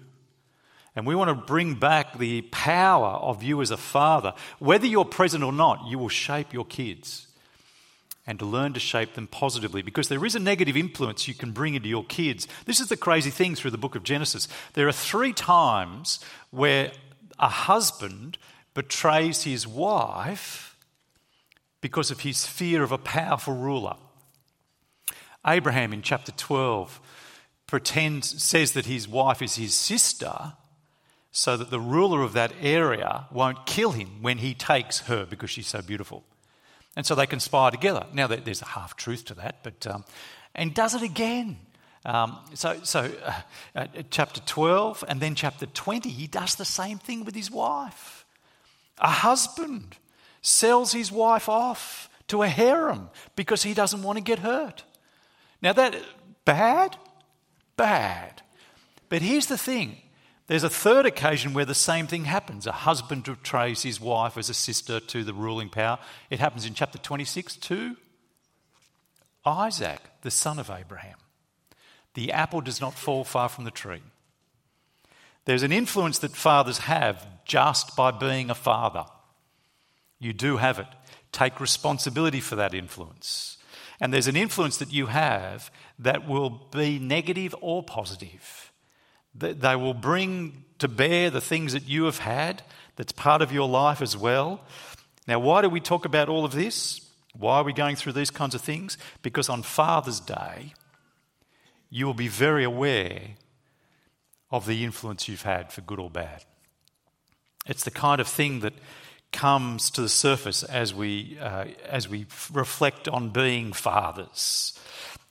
And 0.94 1.06
we 1.06 1.14
want 1.14 1.28
to 1.28 1.46
bring 1.46 1.74
back 1.74 2.18
the 2.18 2.42
power 2.42 3.10
of 3.10 3.42
you 3.42 3.62
as 3.62 3.70
a 3.70 3.76
father. 3.76 4.34
Whether 4.58 4.86
you're 4.86 5.04
present 5.04 5.44
or 5.44 5.52
not, 5.52 5.86
you 5.86 5.98
will 5.98 6.08
shape 6.08 6.52
your 6.52 6.64
kids. 6.64 7.26
and 8.26 8.38
to 8.38 8.44
learn 8.44 8.72
to 8.74 8.78
shape 8.78 9.14
them 9.14 9.26
positively 9.26 9.82
because 9.82 10.08
there 10.08 10.24
is 10.24 10.36
a 10.36 10.38
negative 10.38 10.76
influence 10.76 11.26
you 11.26 11.34
can 11.34 11.50
bring 11.50 11.74
into 11.74 11.88
your 11.88 12.04
kids. 12.04 12.46
This 12.64 12.78
is 12.78 12.88
the 12.88 12.96
crazy 12.96 13.30
thing 13.30 13.56
through 13.56 13.72
the 13.72 13.78
book 13.78 13.96
of 13.96 14.04
Genesis. 14.04 14.46
There 14.74 14.86
are 14.86 14.92
three 14.92 15.32
times 15.32 16.20
where 16.50 16.92
a 17.40 17.48
husband 17.48 18.38
betrays 18.74 19.42
his 19.42 19.66
wife 19.66 20.76
because 21.80 22.10
of 22.10 22.20
his 22.20 22.46
fear 22.46 22.82
of 22.84 22.92
a 22.92 22.98
powerful 22.98 23.56
ruler. 23.56 23.96
Abraham 25.44 25.92
in 25.92 26.02
chapter 26.02 26.30
12 26.32 27.00
pretends, 27.70 28.42
says 28.42 28.72
that 28.72 28.86
his 28.86 29.06
wife 29.06 29.40
is 29.40 29.54
his 29.54 29.74
sister 29.74 30.54
so 31.30 31.56
that 31.56 31.70
the 31.70 31.78
ruler 31.78 32.22
of 32.22 32.32
that 32.32 32.52
area 32.60 33.26
won't 33.30 33.64
kill 33.64 33.92
him 33.92 34.20
when 34.20 34.38
he 34.38 34.54
takes 34.54 35.00
her 35.02 35.24
because 35.24 35.50
she's 35.50 35.68
so 35.68 35.80
beautiful. 35.80 36.24
And 36.96 37.06
so 37.06 37.14
they 37.14 37.26
conspire 37.26 37.70
together. 37.70 38.06
Now, 38.12 38.26
there's 38.26 38.60
a 38.60 38.66
half 38.66 38.96
truth 38.96 39.24
to 39.26 39.34
that, 39.34 39.62
but, 39.62 39.86
um, 39.86 40.04
and 40.52 40.74
does 40.74 40.96
it 40.96 41.02
again. 41.02 41.58
Um, 42.04 42.38
so, 42.54 42.80
so 42.82 43.12
uh, 43.24 43.40
uh, 43.76 43.86
chapter 44.10 44.40
12 44.40 45.04
and 45.06 45.20
then 45.20 45.36
chapter 45.36 45.66
20, 45.66 46.08
he 46.08 46.26
does 46.26 46.56
the 46.56 46.64
same 46.64 46.98
thing 46.98 47.24
with 47.24 47.36
his 47.36 47.52
wife. 47.52 48.26
A 48.98 49.10
husband 49.10 49.96
sells 50.42 50.92
his 50.92 51.12
wife 51.12 51.48
off 51.48 52.10
to 52.26 52.42
a 52.42 52.48
harem 52.48 53.10
because 53.36 53.62
he 53.62 53.74
doesn't 53.74 54.02
want 54.02 54.16
to 54.18 54.24
get 54.24 54.40
hurt. 54.40 54.82
Now, 55.62 55.72
that 55.74 55.94
bad? 56.44 56.96
Bad. 57.80 58.42
But 59.08 59.22
here's 59.22 59.46
the 59.46 59.56
thing 59.56 59.96
there's 60.48 60.64
a 60.64 60.68
third 60.68 61.06
occasion 61.06 61.54
where 61.54 61.64
the 61.64 61.74
same 61.74 62.06
thing 62.06 62.26
happens. 62.26 62.66
A 62.66 62.72
husband 62.72 63.24
betrays 63.24 63.82
his 63.82 63.98
wife 63.98 64.36
as 64.36 64.50
a 64.50 64.54
sister 64.54 65.00
to 65.00 65.24
the 65.24 65.32
ruling 65.32 65.70
power. 65.70 65.98
It 66.28 66.40
happens 66.40 66.66
in 66.66 66.74
chapter 66.74 66.98
26 66.98 67.56
to 67.56 67.96
Isaac, 69.46 70.00
the 70.20 70.30
son 70.30 70.58
of 70.58 70.68
Abraham. 70.68 71.16
The 72.12 72.32
apple 72.32 72.60
does 72.60 72.82
not 72.82 72.92
fall 72.92 73.24
far 73.24 73.48
from 73.48 73.64
the 73.64 73.70
tree. 73.70 74.02
There's 75.46 75.62
an 75.62 75.72
influence 75.72 76.18
that 76.18 76.32
fathers 76.32 76.80
have 76.80 77.26
just 77.46 77.96
by 77.96 78.10
being 78.10 78.50
a 78.50 78.54
father. 78.54 79.06
You 80.18 80.34
do 80.34 80.58
have 80.58 80.78
it. 80.78 80.88
Take 81.32 81.60
responsibility 81.60 82.40
for 82.40 82.56
that 82.56 82.74
influence. 82.74 83.56
And 84.02 84.12
there's 84.12 84.28
an 84.28 84.36
influence 84.36 84.76
that 84.76 84.92
you 84.92 85.06
have 85.06 85.70
that 86.00 86.26
will 86.26 86.50
be 86.70 86.98
negative 86.98 87.54
or 87.60 87.82
positive. 87.82 88.72
They 89.34 89.76
will 89.76 89.94
bring 89.94 90.64
to 90.78 90.88
bear 90.88 91.30
the 91.30 91.40
things 91.40 91.72
that 91.72 91.88
you 91.88 92.04
have 92.04 92.18
had, 92.18 92.62
that's 92.96 93.12
part 93.12 93.42
of 93.42 93.52
your 93.52 93.68
life 93.68 94.02
as 94.02 94.16
well. 94.16 94.60
Now, 95.26 95.38
why 95.38 95.62
do 95.62 95.68
we 95.68 95.80
talk 95.80 96.04
about 96.04 96.28
all 96.28 96.44
of 96.44 96.52
this? 96.52 97.00
Why 97.38 97.56
are 97.58 97.64
we 97.64 97.72
going 97.72 97.96
through 97.96 98.12
these 98.12 98.30
kinds 98.30 98.54
of 98.54 98.60
things? 98.60 98.98
Because 99.22 99.48
on 99.48 99.62
Father's 99.62 100.20
Day, 100.20 100.74
you 101.88 102.06
will 102.06 102.14
be 102.14 102.28
very 102.28 102.64
aware 102.64 103.20
of 104.50 104.66
the 104.66 104.84
influence 104.84 105.28
you've 105.28 105.42
had 105.42 105.72
for 105.72 105.80
good 105.82 106.00
or 106.00 106.10
bad. 106.10 106.44
It's 107.66 107.84
the 107.84 107.90
kind 107.90 108.20
of 108.20 108.26
thing 108.26 108.60
that 108.60 108.72
comes 109.32 109.90
to 109.92 110.00
the 110.00 110.08
surface 110.08 110.62
as 110.64 110.92
we, 110.92 111.38
uh, 111.40 111.66
as 111.88 112.08
we 112.08 112.26
reflect 112.52 113.06
on 113.06 113.30
being 113.30 113.72
fathers. 113.72 114.78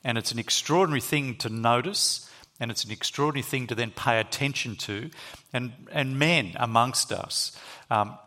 And 0.03 0.17
it's 0.17 0.31
an 0.31 0.39
extraordinary 0.39 1.01
thing 1.01 1.35
to 1.37 1.49
notice 1.49 2.29
and 2.59 2.71
it's 2.71 2.83
an 2.83 2.91
extraordinary 2.91 3.43
thing 3.43 3.67
to 3.67 3.75
then 3.75 3.91
pay 3.91 4.19
attention 4.19 4.75
to. 4.75 5.09
And, 5.53 5.71
and 5.91 6.19
men 6.19 6.53
amongst 6.55 7.11
us, 7.11 7.57
um, 7.89 8.17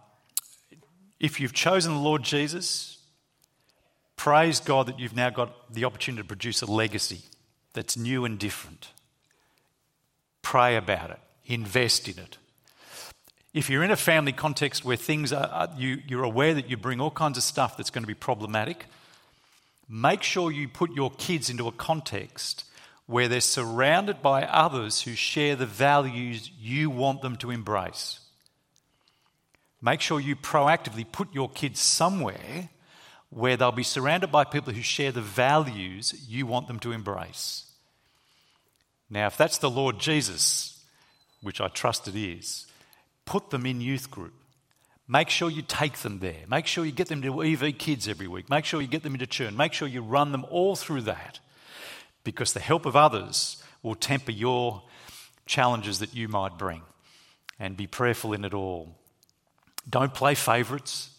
if 1.21 1.39
you've 1.39 1.53
chosen 1.53 1.93
the 1.93 2.01
Lord 2.01 2.23
Jesus, 2.23 2.99
praise 4.17 4.59
God 4.59 4.87
that 4.87 4.99
you've 4.99 5.15
now 5.15 5.31
got 5.31 5.73
the 5.73 5.85
opportunity 5.85 6.23
to 6.23 6.27
produce 6.27 6.63
a 6.63 6.67
legacy 6.67 7.23
that's 7.75 7.97
new 7.97 8.25
and 8.25 8.39
different. 8.39 8.89
Pray 10.41 10.77
about 10.77 11.11
it, 11.11 11.21
invest 11.45 12.09
in 12.09 12.19
it. 12.19 12.39
If 13.55 13.69
you're 13.69 13.85
in 13.85 13.91
a 13.91 13.97
family 13.97 14.33
context 14.33 14.83
where 14.83 14.97
things 14.97 15.31
are, 15.33 15.69
you, 15.77 15.99
you're 16.09 16.25
aware 16.25 16.55
that 16.55 16.71
you 16.71 16.79
bring 16.79 17.01
all 17.01 17.11
kinds 17.11 17.37
of 17.37 17.45
stuff 17.45 17.77
that's 17.77 17.91
going 17.91 18.03
to 18.03 18.09
be 18.09 18.15
problematic, 18.15 18.87
make 19.93 20.23
sure 20.23 20.51
you 20.51 20.67
put 20.67 20.91
your 20.93 21.11
kids 21.11 21.51
into 21.51 21.69
a 21.69 21.73
context 21.73 22.65
where 23.05 23.29
they're 23.29 23.43
surrounded 23.43 24.23
by 24.23 24.43
others 24.43 25.03
who 25.03 25.15
share 25.15 25.55
the 25.55 25.67
values 25.67 26.51
you 26.59 26.89
want 26.89 27.21
them 27.21 27.37
to 27.37 27.51
embrace. 27.51 28.21
Make 29.83 30.01
sure 30.01 30.19
you 30.19 30.35
proactively 30.35 31.05
put 31.11 31.35
your 31.35 31.51
kids 31.51 31.79
somewhere 31.79 32.71
where 33.29 33.59
they'll 33.59 33.71
be 33.71 33.83
surrounded 33.83 34.33
by 34.33 34.45
people 34.45 34.73
who 34.73 34.81
share 34.81 35.13
the 35.13 35.21
values 35.21 36.15
you 36.27 36.47
want 36.47 36.69
them 36.69 36.79
to 36.81 36.93
embrace. 36.93 37.67
Now, 39.11 39.27
if 39.27 39.37
that's 39.37 39.59
the 39.59 39.69
Lord 39.69 39.99
Jesus, 39.99 40.83
which 41.43 41.61
I 41.61 41.69
trust 41.69 42.09
it 42.09 42.17
is, 42.17 42.67
put 43.27 43.51
them 43.51 43.67
in 43.67 43.83
youth 43.83 44.11
group. 44.11 44.33
Make 45.09 45.29
sure 45.31 45.51
you 45.51 45.63
take 45.63 45.99
them 45.99 46.21
there. 46.21 46.45
Make 46.49 46.67
sure 46.67 46.85
you 46.85 46.93
get 46.93 47.09
them 47.09 47.23
to 47.23 47.43
EV 47.43 47.77
Kids 47.79 48.09
every 48.09 48.29
week. 48.29 48.49
Make 48.49 48.65
sure 48.65 48.81
you 48.81 48.87
get 48.87 49.03
them 49.03 49.15
into 49.15 49.27
churn. 49.27 49.57
Make 49.57 49.73
sure 49.73 49.89
you 49.89 50.01
run 50.03 50.33
them 50.33 50.47
all 50.51 50.77
through 50.77 51.03
that 51.03 51.41
because 52.25 52.53
the 52.53 52.61
help 52.61 52.87
of 52.87 52.97
others 52.97 53.63
will 53.83 53.95
temper 53.95 54.31
your 54.31 54.83
challenges 55.45 55.99
that 55.99 56.15
you 56.15 56.29
might 56.29 56.57
bring. 56.57 56.83
And 57.59 57.77
be 57.77 57.87
prayerful 57.87 58.33
in 58.33 58.45
it 58.45 58.55
all. 58.55 58.97
Don't 59.89 60.15
play 60.15 60.35
favourites. 60.35 61.11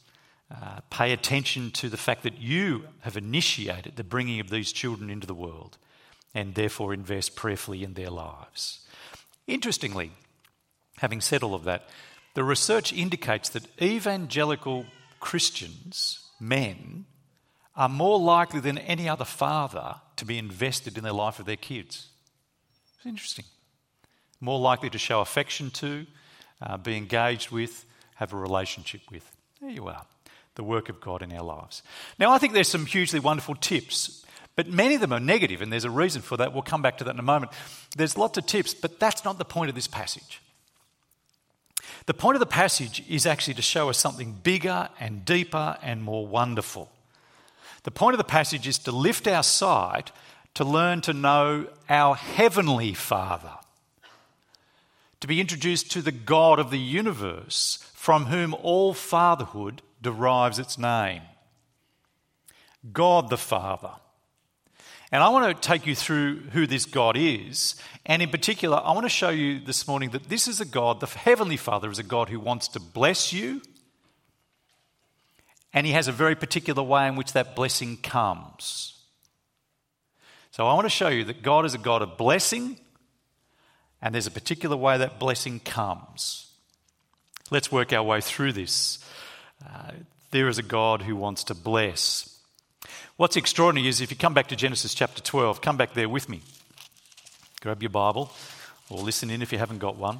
Uh, 0.52 0.80
pay 0.90 1.12
attention 1.12 1.72
to 1.72 1.90
the 1.90 1.98
fact 1.98 2.24
that 2.24 2.40
you 2.40 2.86
have 3.02 3.18
initiated 3.18 3.96
the 3.96 4.04
bringing 4.04 4.40
of 4.40 4.50
these 4.50 4.72
children 4.72 5.10
into 5.10 5.26
the 5.26 5.34
world 5.34 5.78
and 6.36 6.56
therefore 6.56 6.94
invest 6.94 7.36
prayerfully 7.36 7.84
in 7.84 7.94
their 7.94 8.10
lives. 8.10 8.86
Interestingly, 9.48 10.12
having 10.98 11.22
said 11.22 11.44
all 11.44 11.56
of 11.56 11.64
that, 11.64 11.90
the 12.34 12.44
research 12.44 12.92
indicates 12.92 13.50
that 13.50 13.68
evangelical 13.82 14.86
Christians, 15.20 16.20
men, 16.40 17.06
are 17.76 17.90
more 17.90 18.20
likely 18.20 18.60
than 18.60 18.78
any 18.78 19.10
other 19.10 19.26
father 19.26 19.96
to 20.16 20.26
be 20.26 20.38
invested 20.38 20.98
in 20.98 21.04
the 21.04 21.14
life 21.14 21.40
of 21.40 21.46
their 21.46 21.56
kids. 21.56 22.10
It's 22.98 23.06
interesting. 23.06 23.46
More 24.40 24.60
likely 24.60 24.90
to 24.92 24.98
show 24.98 25.22
affection 25.22 25.72
to, 25.72 26.06
uh, 26.62 26.78
be 26.78 26.98
engaged 26.98 27.52
with, 27.52 27.86
have 28.16 28.34
a 28.34 28.38
relationship 28.38 29.02
with. 29.12 29.30
There 29.62 29.72
you 29.72 29.88
are, 29.88 30.06
the 30.56 30.64
work 30.64 30.90
of 30.90 31.02
God 31.02 31.22
in 31.22 31.34
our 31.34 31.44
lives. 31.44 31.82
Now, 32.20 32.32
I 32.32 32.38
think 32.38 32.54
there's 32.54 32.68
some 32.68 32.86
hugely 32.86 33.20
wonderful 33.20 33.56
tips, 33.56 34.26
but 34.56 34.68
many 34.68 34.96
of 34.96 35.02
them 35.02 35.14
are 35.14 35.20
negative, 35.20 35.62
and 35.62 35.72
there's 35.72 35.86
a 35.86 35.90
reason 35.90 36.22
for 36.22 36.38
that. 36.38 36.54
We'll 36.54 36.62
come 36.62 36.82
back 36.84 37.00
to 37.00 37.04
that 37.06 37.14
in 37.14 37.20
a 37.20 37.24
moment. 37.24 37.54
There's 37.96 38.18
lots 38.18 38.38
of 38.38 38.46
tips, 38.46 38.74
but 38.74 39.00
that's 39.00 39.26
not 39.26 39.40
the 39.40 39.46
point 39.46 39.70
of 39.70 39.76
this 39.76 39.88
passage. 39.88 40.43
The 42.06 42.14
point 42.14 42.36
of 42.36 42.42
the 42.42 42.46
passage 42.46 43.04
is 43.08 43.26
actually 43.26 43.54
to 43.56 43.62
show 43.62 43.90
us 43.90 43.98
something 43.98 44.34
bigger 44.44 44.90
and 45.00 45.24
deeper 45.24 45.78
and 45.82 46.04
more 46.04 46.28
wonderful. 46.28 46.92
The 47.84 47.92
point 47.92 48.14
of 48.14 48.18
the 48.18 48.24
passage 48.24 48.68
is 48.68 48.78
to 48.80 48.92
lift 48.92 49.28
our 49.28 49.44
sight 49.44 50.12
to 50.56 50.64
learn 50.64 51.02
to 51.02 51.14
know 51.14 51.68
our 51.90 52.16
Heavenly 52.16 52.94
Father, 52.94 53.54
to 55.20 55.28
be 55.28 55.42
introduced 55.42 55.92
to 55.92 56.02
the 56.02 56.12
God 56.12 56.60
of 56.60 56.70
the 56.70 56.80
universe 56.80 57.80
from 57.94 58.26
whom 58.26 58.54
all 58.54 58.94
fatherhood 58.94 59.82
derives 60.02 60.60
its 60.60 60.78
name. 60.78 61.22
God 62.92 63.30
the 63.30 63.38
Father. 63.38 63.92
And 65.14 65.22
I 65.22 65.30
want 65.30 65.56
to 65.56 65.68
take 65.68 65.86
you 65.86 65.94
through 65.94 66.40
who 66.52 66.66
this 66.66 66.86
God 66.86 67.16
is. 67.16 67.76
And 68.04 68.22
in 68.22 68.30
particular, 68.30 68.82
I 68.84 68.92
want 68.94 69.06
to 69.06 69.10
show 69.10 69.30
you 69.30 69.60
this 69.60 69.88
morning 69.88 70.10
that 70.10 70.28
this 70.28 70.48
is 70.48 70.60
a 70.60 70.66
God, 70.66 71.00
the 71.00 71.06
Heavenly 71.06 71.56
Father 71.56 71.92
is 71.92 72.00
a 72.00 72.04
God 72.04 72.30
who 72.30 72.40
wants 72.40 72.68
to 72.70 72.80
bless 72.80 73.32
you 73.32 73.62
and 75.74 75.86
He 75.88 75.94
has 75.94 76.08
a 76.08 76.12
very 76.12 76.36
particular 76.36 76.84
way 76.84 77.08
in 77.08 77.16
which 77.16 77.34
that 77.34 77.56
blessing 77.56 77.98
comes. 77.98 79.00
So 80.52 80.68
I 80.68 80.74
want 80.76 80.86
to 80.86 80.90
show 80.90 81.08
you 81.08 81.24
that 81.26 81.42
God 81.42 81.66
is 81.66 81.74
a 81.74 81.80
God 81.80 82.04
of 82.04 82.18
blessing, 82.18 82.80
and 84.02 84.14
there's 84.14 84.28
a 84.28 84.32
particular 84.32 84.78
way 84.78 85.00
that 85.00 85.20
blessing 85.20 85.60
comes. 85.60 86.52
Let's 87.50 87.72
work 87.72 87.92
our 87.92 88.04
way 88.04 88.22
through 88.22 88.54
this. 88.54 89.00
Uh, 89.64 89.92
there 90.32 90.48
is 90.48 90.60
a 90.60 90.64
God 90.64 91.02
who 91.02 91.16
wants 91.16 91.44
to 91.46 91.56
bless. 91.56 92.33
What's 93.16 93.38
extraordinary 93.38 93.88
is 93.88 94.02
if 94.02 94.10
you 94.10 94.18
come 94.18 94.34
back 94.34 94.48
to 94.48 94.56
Genesis 94.56 94.96
chapter 94.96 95.22
12, 95.22 95.62
come 95.62 95.78
back 95.78 95.94
there 95.94 96.10
with 96.10 96.28
me. 96.28 96.42
Grab 97.62 97.84
your 97.84 97.92
Bible 97.92 98.32
or 98.90 98.98
listen 99.04 99.30
in 99.30 99.44
if 99.44 99.52
you 99.52 99.60
haven't 99.60 99.78
got 99.78 99.98
one. 99.98 100.18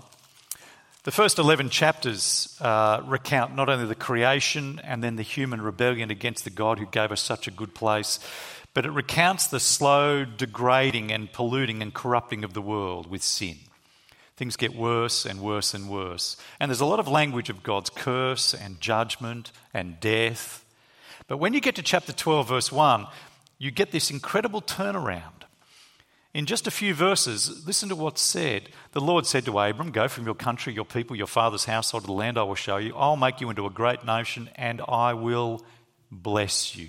The 1.04 1.12
first 1.12 1.40
11 1.40 1.72
chapters 1.72 2.56
uh, 2.62 3.02
recount 3.04 3.56
not 3.56 3.68
only 3.68 3.88
the 3.88 3.96
creation 3.96 4.80
and 4.84 5.04
then 5.04 5.16
the 5.16 5.24
human 5.24 5.60
rebellion 5.60 6.12
against 6.12 6.44
the 6.44 6.52
God 6.52 6.78
who 6.78 6.86
gave 6.86 7.12
us 7.12 7.20
such 7.20 7.48
a 7.48 7.52
good 7.52 7.74
place, 7.74 8.20
but 8.76 8.86
it 8.86 8.92
recounts 8.92 9.48
the 9.48 9.60
slow 9.60 10.24
degrading 10.24 11.12
and 11.12 11.34
polluting 11.34 11.82
and 11.82 11.96
corrupting 11.96 12.44
of 12.44 12.54
the 12.54 12.62
world 12.62 13.10
with 13.10 13.24
sin. 13.24 13.58
Things 14.38 14.56
get 14.56 14.76
worse 14.76 15.26
and 15.26 15.42
worse 15.42 15.74
and 15.74 15.90
worse. 15.90 16.38
And 16.60 16.70
there's 16.70 16.80
a 16.80 16.86
lot 16.86 17.00
of 17.00 17.08
language 17.08 17.50
of 17.50 17.64
God's 17.64 17.90
curse 17.90 18.54
and 18.54 18.80
judgment 18.80 19.52
and 19.74 20.00
death. 20.00 20.63
But 21.28 21.38
when 21.38 21.54
you 21.54 21.62
get 21.62 21.76
to 21.76 21.84
chapter 21.84 22.14
12, 22.14 22.48
verse 22.48 22.72
1, 22.72 23.08
you 23.58 23.72
get 23.72 23.92
this 23.92 24.12
incredible 24.12 24.62
turnaround. 24.62 25.44
In 26.34 26.48
just 26.48 26.66
a 26.66 26.72
few 26.72 26.96
verses, 26.96 27.66
listen 27.68 27.90
to 27.90 27.96
what's 27.96 28.22
said. 28.22 28.70
The 28.94 29.02
Lord 29.02 29.28
said 29.28 29.46
to 29.46 29.60
Abram, 29.60 29.92
Go 29.92 30.08
from 30.08 30.26
your 30.26 30.34
country, 30.34 30.74
your 30.74 30.86
people, 30.86 31.16
your 31.16 31.28
father's 31.28 31.66
household 31.66 32.04
to 32.04 32.08
the 32.08 32.14
land 32.14 32.40
I 32.40 32.44
will 32.44 32.56
show 32.56 32.78
you. 32.78 32.96
I'll 32.96 33.16
make 33.16 33.40
you 33.40 33.52
into 33.52 33.68
a 33.68 33.70
great 33.70 34.04
nation, 34.04 34.50
and 34.56 34.82
I 34.88 35.14
will 35.14 35.64
bless 36.12 36.76
you. 36.76 36.88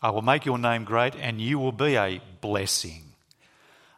I 0.00 0.10
will 0.10 0.22
make 0.22 0.46
your 0.46 0.58
name 0.58 0.84
great, 0.84 1.14
and 1.16 1.40
you 1.40 1.58
will 1.58 1.72
be 1.72 1.96
a 1.96 2.20
blessing. 2.40 3.02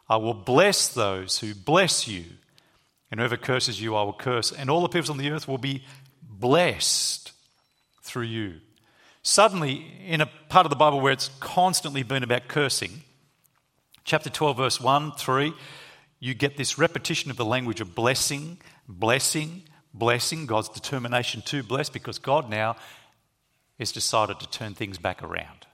I 0.09 0.17
will 0.17 0.33
bless 0.33 0.89
those 0.89 1.39
who 1.39 1.55
bless 1.55 2.07
you, 2.07 2.25
and 3.09 3.19
whoever 3.21 3.37
curses 3.37 3.81
you, 3.81 3.95
I 3.95 4.03
will 4.03 4.13
curse, 4.13 4.51
and 4.51 4.69
all 4.69 4.81
the 4.81 4.89
peoples 4.89 5.09
on 5.09 5.17
the 5.17 5.31
earth 5.31 5.47
will 5.47 5.57
be 5.57 5.85
blessed 6.21 7.31
through 8.01 8.23
you. 8.23 8.55
Suddenly, 9.27 9.85
in 10.05 10.21
a 10.21 10.25
part 10.47 10.65
of 10.65 10.69
the 10.69 10.77
Bible 10.77 11.01
where 11.01 11.11
it's 11.11 11.29
constantly 11.41 12.01
been 12.01 12.23
about 12.23 12.47
cursing, 12.47 13.01
chapter 14.05 14.29
12, 14.29 14.55
verse 14.55 14.79
1, 14.79 15.11
3, 15.17 15.51
you 16.21 16.33
get 16.33 16.55
this 16.55 16.77
repetition 16.77 17.29
of 17.29 17.35
the 17.35 17.43
language 17.43 17.81
of 17.81 17.93
blessing, 17.93 18.57
blessing, 18.87 19.63
blessing, 19.93 20.45
God's 20.45 20.69
determination 20.69 21.41
to 21.41 21.61
bless, 21.61 21.89
because 21.89 22.19
God 22.19 22.49
now 22.49 22.77
has 23.77 23.91
decided 23.91 24.39
to 24.39 24.49
turn 24.49 24.75
things 24.75 24.97
back 24.97 25.21
around. 25.21 25.67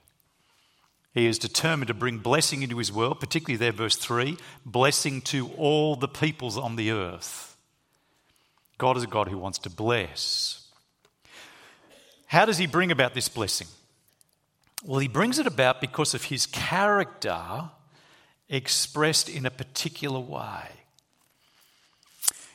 He 1.12 1.26
is 1.26 1.38
determined 1.38 1.86
to 1.86 1.94
bring 1.94 2.18
blessing 2.18 2.64
into 2.64 2.78
his 2.78 2.90
world, 2.90 3.20
particularly 3.20 3.56
there, 3.56 3.70
verse 3.70 3.94
3 3.94 4.36
blessing 4.66 5.20
to 5.20 5.50
all 5.52 5.94
the 5.94 6.08
peoples 6.08 6.58
on 6.58 6.74
the 6.74 6.90
earth. 6.90 7.56
God 8.78 8.96
is 8.96 9.04
a 9.04 9.06
God 9.06 9.28
who 9.28 9.38
wants 9.38 9.60
to 9.60 9.70
bless. 9.70 10.63
How 12.34 12.44
does 12.44 12.58
he 12.58 12.66
bring 12.66 12.90
about 12.90 13.14
this 13.14 13.28
blessing? 13.28 13.68
Well, 14.84 14.98
he 14.98 15.06
brings 15.06 15.38
it 15.38 15.46
about 15.46 15.80
because 15.80 16.14
of 16.14 16.24
his 16.24 16.46
character 16.46 17.70
expressed 18.48 19.28
in 19.28 19.46
a 19.46 19.52
particular 19.52 20.18
way. 20.18 20.66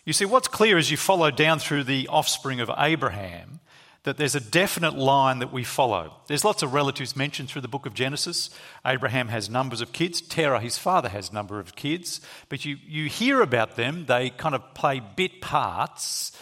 You 0.03 0.11
see, 0.11 0.25
what's 0.25 0.49
clear 0.49 0.77
as 0.77 0.91
you 0.91 0.97
follow 0.97 1.31
down 1.31 1.59
through 1.59 1.85
the 1.85 2.09
offspring 2.09 2.59
of 2.59 2.69
Abraham 2.77 3.61
that 4.03 4.17
there's 4.17 4.35
a 4.35 4.41
definite 4.41 4.97
line 4.97 5.39
that 5.39 5.53
we 5.53 5.63
follow. 5.63 6.13
There's 6.27 6.43
lots 6.43 6.61
of 6.61 6.73
relatives 6.73 7.15
mentioned 7.15 7.47
through 7.47 7.61
the 7.61 7.69
book 7.69 7.85
of 7.85 7.93
Genesis. 7.93 8.49
Abraham 8.85 9.29
has 9.29 9.49
numbers 9.49 9.79
of 9.79 9.93
kids. 9.93 10.19
Terah, 10.19 10.59
his 10.59 10.77
father, 10.77 11.07
has 11.07 11.29
a 11.29 11.33
number 11.33 11.57
of 11.57 11.77
kids. 11.77 12.19
But 12.49 12.65
you, 12.65 12.77
you 12.85 13.07
hear 13.07 13.41
about 13.41 13.77
them, 13.77 14.07
they 14.07 14.29
kind 14.29 14.55
of 14.55 14.73
play 14.73 14.99
bit 14.99 15.39
parts. 15.39 16.33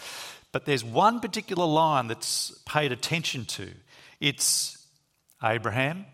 But 0.58 0.64
there's 0.64 0.82
one 0.82 1.20
particular 1.20 1.64
line 1.64 2.08
that's 2.08 2.50
paid 2.66 2.90
attention 2.90 3.44
to. 3.44 3.70
It's 4.18 4.88
Abraham, 5.40 6.06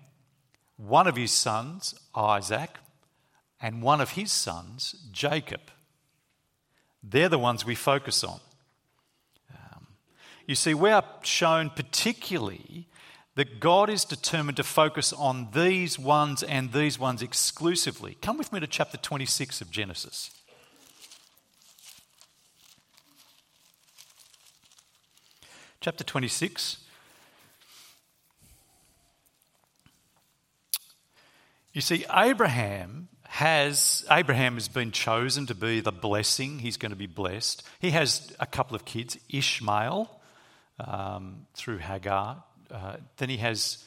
one 0.76 1.06
of 1.06 1.16
his 1.16 1.32
sons, 1.32 1.94
Isaac, 2.14 2.68
and 3.58 3.80
one 3.80 4.02
of 4.02 4.10
his 4.10 4.30
sons, 4.30 4.96
Jacob. 5.10 5.62
They're 7.02 7.30
the 7.30 7.38
ones 7.38 7.64
we 7.64 7.74
focus 7.74 8.22
on. 8.22 8.38
Um, 9.50 9.86
you 10.46 10.56
see, 10.56 10.74
we 10.74 10.90
are 10.90 11.04
shown 11.22 11.70
particularly 11.70 12.86
that 13.36 13.60
God 13.60 13.88
is 13.88 14.04
determined 14.04 14.58
to 14.58 14.62
focus 14.62 15.14
on 15.14 15.48
these 15.54 15.98
ones 15.98 16.42
and 16.42 16.70
these 16.70 16.98
ones 16.98 17.22
exclusively. 17.22 18.18
Come 18.20 18.36
with 18.36 18.52
me 18.52 18.60
to 18.60 18.66
chapter 18.66 18.98
26 18.98 19.62
of 19.62 19.70
Genesis. 19.70 20.32
Chapter 25.84 26.02
26. 26.02 26.78
You 31.74 31.82
see, 31.82 32.06
Abraham 32.10 33.08
has 33.24 34.06
Abraham 34.10 34.54
has 34.54 34.68
been 34.68 34.92
chosen 34.92 35.44
to 35.44 35.54
be 35.54 35.80
the 35.80 35.92
blessing. 35.92 36.60
He's 36.60 36.78
going 36.78 36.92
to 36.92 36.96
be 36.96 37.06
blessed. 37.06 37.64
He 37.80 37.90
has 37.90 38.34
a 38.40 38.46
couple 38.46 38.74
of 38.74 38.86
kids, 38.86 39.18
Ishmael 39.28 40.08
um, 40.80 41.44
through 41.52 41.80
Hagar. 41.80 42.42
Uh, 42.70 42.96
then 43.18 43.28
he 43.28 43.36
has 43.36 43.84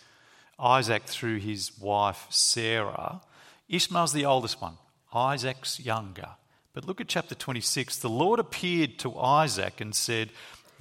Isaac 0.59 1.01
through 1.05 1.37
his 1.39 1.79
wife 1.79 2.27
Sarah. 2.29 3.21
Ishmael's 3.69 4.13
the 4.13 4.25
oldest 4.25 4.61
one, 4.61 4.77
Isaac's 5.15 5.79
younger. 5.79 6.29
But 6.77 6.85
look 6.85 7.01
at 7.01 7.07
chapter 7.07 7.33
26. 7.33 7.97
The 7.97 8.07
Lord 8.07 8.39
appeared 8.39 8.99
to 8.99 9.17
Isaac 9.17 9.81
and 9.81 9.95
said, 9.95 10.29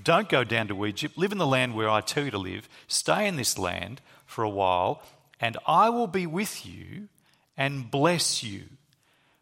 Don't 0.02 0.28
go 0.28 0.44
down 0.44 0.68
to 0.68 0.86
Egypt. 0.86 1.16
Live 1.16 1.32
in 1.32 1.38
the 1.38 1.46
land 1.46 1.74
where 1.74 1.88
I 1.88 2.00
tell 2.00 2.24
you 2.24 2.30
to 2.30 2.38
live. 2.38 2.68
Stay 2.86 3.26
in 3.26 3.36
this 3.36 3.58
land 3.58 4.00
for 4.26 4.44
a 4.44 4.50
while, 4.50 5.02
and 5.40 5.56
I 5.66 5.90
will 5.90 6.06
be 6.06 6.26
with 6.26 6.66
you 6.66 7.08
and 7.56 7.90
bless 7.90 8.42
you. 8.42 8.64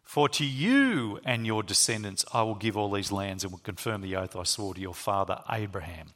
For 0.03 0.29
to 0.29 0.45
you 0.45 1.19
and 1.25 1.45
your 1.45 1.63
descendants 1.63 2.23
I 2.31 2.43
will 2.43 2.55
give 2.55 2.77
all 2.77 2.91
these 2.91 3.11
lands 3.11 3.43
and 3.43 3.51
will 3.51 3.59
confirm 3.59 4.01
the 4.01 4.15
oath 4.15 4.35
I 4.35 4.43
swore 4.43 4.73
to 4.73 4.79
your 4.79 4.93
father 4.93 5.41
Abraham. 5.51 6.07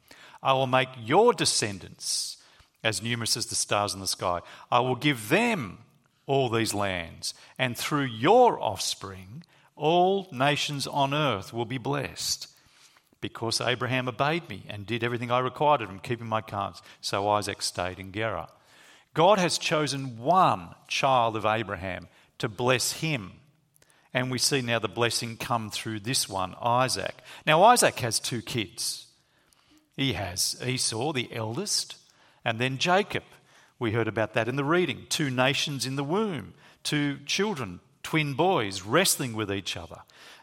I 0.42 0.54
will 0.54 0.68
make 0.68 0.90
your 1.04 1.34
descendants 1.34 2.38
as 2.84 3.02
numerous 3.02 3.36
as 3.36 3.48
the 3.48 3.56
stars 3.56 3.94
in 3.94 4.00
the 4.00 4.08
sky. 4.08 4.40
I 4.72 4.80
will 4.80 4.96
give 4.96 5.30
them 5.30 5.80
all 6.28 6.48
these 6.50 6.74
lands, 6.74 7.34
and 7.58 7.76
through 7.76 8.04
your 8.04 8.62
offspring, 8.62 9.44
all 9.76 10.28
nations 10.32 10.86
on 10.86 11.14
earth 11.14 11.52
will 11.52 11.66
be 11.66 11.80
blessed. 11.80 12.48
Because 13.22 13.60
Abraham 13.60 14.08
obeyed 14.08 14.48
me 14.50 14.64
and 14.70 14.86
did 14.86 15.04
everything 15.04 15.30
I 15.32 15.40
required 15.40 15.82
of 15.82 15.90
him, 15.90 16.00
keeping 16.00 16.28
my 16.28 16.42
commands, 16.42 16.82
so 17.02 17.28
Isaac 17.28 17.62
stayed 17.62 18.00
in 18.00 18.12
Gerar. 18.12 18.48
God 19.14 19.40
has 19.40 19.58
chosen 19.58 20.18
one 20.18 20.76
child 20.88 21.36
of 21.36 21.46
Abraham 21.46 22.08
to 22.38 22.48
bless 22.48 22.94
him. 22.94 23.34
And 24.14 24.32
we 24.32 24.40
see 24.40 24.62
now 24.62 24.80
the 24.80 24.88
blessing 24.88 25.38
come 25.38 25.70
through 25.70 26.00
this 26.00 26.28
one, 26.28 26.56
Isaac. 26.62 27.16
Now, 27.46 27.64
Isaac 27.64 28.00
has 28.00 28.20
two 28.20 28.42
kids. 28.42 29.08
He 29.96 30.14
has 30.14 30.62
Esau, 30.66 31.12
the 31.12 31.30
eldest, 31.34 31.98
and 32.46 32.58
then 32.60 32.78
Jacob. 32.78 33.24
We 33.78 33.92
heard 33.92 34.08
about 34.08 34.34
that 34.34 34.48
in 34.48 34.56
the 34.56 34.64
reading. 34.64 35.06
Two 35.10 35.30
nations 35.30 35.86
in 35.86 35.96
the 35.96 36.04
womb, 36.04 36.54
two 36.84 37.18
children, 37.26 37.82
twin 38.02 38.34
boys, 38.34 38.84
wrestling 38.84 39.34
with 39.34 39.52
each 39.52 39.76
other. 39.78 40.00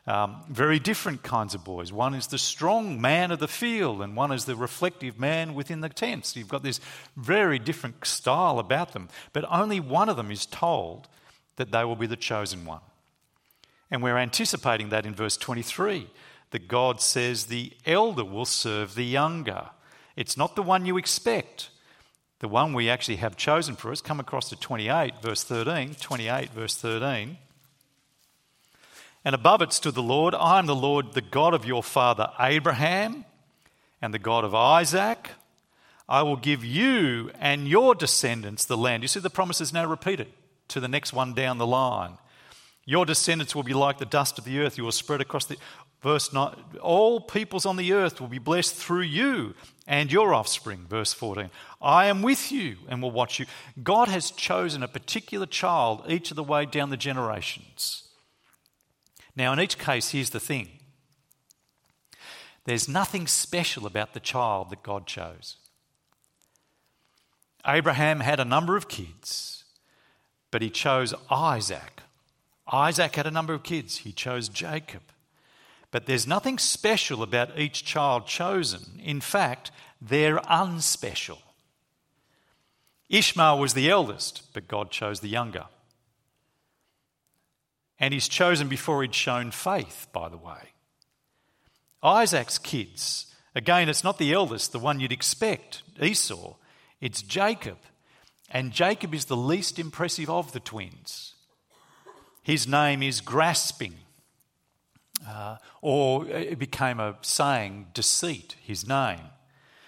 Um, 0.06 0.44
very 0.48 0.78
different 0.78 1.24
kinds 1.24 1.54
of 1.54 1.64
boys. 1.64 1.92
One 1.92 2.14
is 2.14 2.28
the 2.28 2.38
strong 2.38 3.00
man 3.00 3.32
of 3.32 3.40
the 3.40 3.48
field, 3.48 4.00
and 4.02 4.14
one 4.14 4.30
is 4.30 4.44
the 4.44 4.54
reflective 4.54 5.18
man 5.18 5.54
within 5.54 5.80
the 5.80 5.88
tents. 5.88 6.36
You've 6.36 6.48
got 6.48 6.62
this 6.62 6.80
very 7.16 7.58
different 7.58 8.06
style 8.06 8.60
about 8.60 8.92
them, 8.92 9.08
but 9.32 9.44
only 9.50 9.80
one 9.80 10.08
of 10.08 10.16
them 10.16 10.30
is 10.30 10.46
told 10.46 11.08
that 11.56 11.72
they 11.72 11.84
will 11.84 11.96
be 11.96 12.06
the 12.06 12.16
chosen 12.16 12.64
one. 12.64 12.82
And 13.90 14.00
we're 14.00 14.18
anticipating 14.18 14.90
that 14.90 15.06
in 15.06 15.14
verse 15.14 15.36
23 15.36 16.08
that 16.50 16.68
God 16.68 17.00
says 17.00 17.46
the 17.46 17.72
elder 17.84 18.24
will 18.24 18.44
serve 18.44 18.94
the 18.94 19.04
younger. 19.04 19.70
It's 20.14 20.36
not 20.36 20.54
the 20.54 20.62
one 20.62 20.86
you 20.86 20.96
expect. 20.96 21.70
The 22.38 22.48
one 22.48 22.74
we 22.74 22.88
actually 22.88 23.16
have 23.16 23.36
chosen 23.36 23.76
for 23.76 23.90
us. 23.90 24.00
Come 24.00 24.20
across 24.20 24.50
to 24.50 24.56
28, 24.56 25.14
verse 25.22 25.42
13. 25.42 25.94
28, 25.94 26.50
verse 26.50 26.76
13. 26.76 27.38
And 29.26 29.34
above 29.34 29.60
it 29.60 29.72
stood 29.72 29.96
the 29.96 30.04
Lord 30.04 30.36
I 30.36 30.60
am 30.60 30.66
the 30.66 30.74
Lord, 30.76 31.14
the 31.14 31.20
God 31.20 31.52
of 31.52 31.66
your 31.66 31.82
father 31.82 32.30
Abraham 32.38 33.24
and 34.00 34.14
the 34.14 34.20
God 34.20 34.44
of 34.44 34.54
Isaac. 34.54 35.30
I 36.08 36.22
will 36.22 36.36
give 36.36 36.64
you 36.64 37.32
and 37.40 37.66
your 37.66 37.96
descendants 37.96 38.64
the 38.64 38.76
land. 38.76 39.02
You 39.02 39.08
see, 39.08 39.18
the 39.18 39.28
promise 39.28 39.60
is 39.60 39.72
now 39.72 39.84
repeated 39.84 40.28
to 40.68 40.78
the 40.78 40.86
next 40.86 41.12
one 41.12 41.34
down 41.34 41.58
the 41.58 41.66
line. 41.66 42.18
Your 42.84 43.04
descendants 43.04 43.52
will 43.52 43.64
be 43.64 43.74
like 43.74 43.98
the 43.98 44.04
dust 44.04 44.38
of 44.38 44.44
the 44.44 44.60
earth. 44.60 44.78
You 44.78 44.84
will 44.84 44.92
spread 44.92 45.20
across 45.20 45.46
the. 45.46 45.56
Verse 46.02 46.32
9 46.32 46.54
All 46.80 47.20
peoples 47.20 47.66
on 47.66 47.76
the 47.76 47.94
earth 47.94 48.20
will 48.20 48.28
be 48.28 48.38
blessed 48.38 48.76
through 48.76 49.00
you 49.00 49.54
and 49.88 50.12
your 50.12 50.34
offspring. 50.34 50.86
Verse 50.88 51.12
14 51.12 51.50
I 51.82 52.06
am 52.06 52.22
with 52.22 52.52
you 52.52 52.76
and 52.88 53.02
will 53.02 53.10
watch 53.10 53.40
you. 53.40 53.46
God 53.82 54.06
has 54.06 54.30
chosen 54.30 54.84
a 54.84 54.88
particular 54.88 55.46
child 55.46 56.04
each 56.08 56.30
of 56.30 56.36
the 56.36 56.44
way 56.44 56.64
down 56.64 56.90
the 56.90 56.96
generations. 56.96 58.05
Now, 59.36 59.52
in 59.52 59.60
each 59.60 59.78
case, 59.78 60.10
here's 60.10 60.30
the 60.30 60.40
thing 60.40 60.68
there's 62.64 62.88
nothing 62.88 63.26
special 63.26 63.86
about 63.86 64.14
the 64.14 64.20
child 64.20 64.70
that 64.70 64.82
God 64.82 65.06
chose. 65.06 65.56
Abraham 67.66 68.20
had 68.20 68.40
a 68.40 68.44
number 68.44 68.76
of 68.76 68.88
kids, 68.88 69.64
but 70.50 70.62
he 70.62 70.70
chose 70.70 71.14
Isaac. 71.30 72.02
Isaac 72.72 73.14
had 73.14 73.26
a 73.26 73.30
number 73.30 73.54
of 73.54 73.62
kids, 73.62 73.98
he 73.98 74.12
chose 74.12 74.48
Jacob. 74.48 75.02
But 75.92 76.06
there's 76.06 76.26
nothing 76.26 76.58
special 76.58 77.22
about 77.22 77.58
each 77.58 77.84
child 77.84 78.26
chosen. 78.26 79.00
In 79.02 79.20
fact, 79.20 79.70
they're 80.00 80.40
unspecial. 80.48 81.38
Ishmael 83.08 83.58
was 83.60 83.74
the 83.74 83.88
eldest, 83.88 84.52
but 84.52 84.66
God 84.66 84.90
chose 84.90 85.20
the 85.20 85.28
younger. 85.28 85.66
And 87.98 88.12
he's 88.12 88.28
chosen 88.28 88.68
before 88.68 89.02
he'd 89.02 89.14
shown 89.14 89.50
faith, 89.50 90.06
by 90.12 90.28
the 90.28 90.36
way. 90.36 90.72
Isaac's 92.02 92.58
kids, 92.58 93.26
again, 93.54 93.88
it's 93.88 94.04
not 94.04 94.18
the 94.18 94.32
eldest, 94.32 94.72
the 94.72 94.78
one 94.78 95.00
you'd 95.00 95.12
expect, 95.12 95.82
Esau. 96.00 96.54
It's 97.00 97.22
Jacob. 97.22 97.78
And 98.50 98.72
Jacob 98.72 99.14
is 99.14 99.24
the 99.24 99.36
least 99.36 99.78
impressive 99.78 100.30
of 100.30 100.52
the 100.52 100.60
twins. 100.60 101.34
His 102.42 102.68
name 102.68 103.02
is 103.02 103.20
grasping, 103.20 103.94
uh, 105.28 105.56
or 105.82 106.28
it 106.28 106.58
became 106.58 107.00
a 107.00 107.16
saying, 107.22 107.88
deceit, 107.92 108.54
his 108.62 108.86
name. 108.86 109.18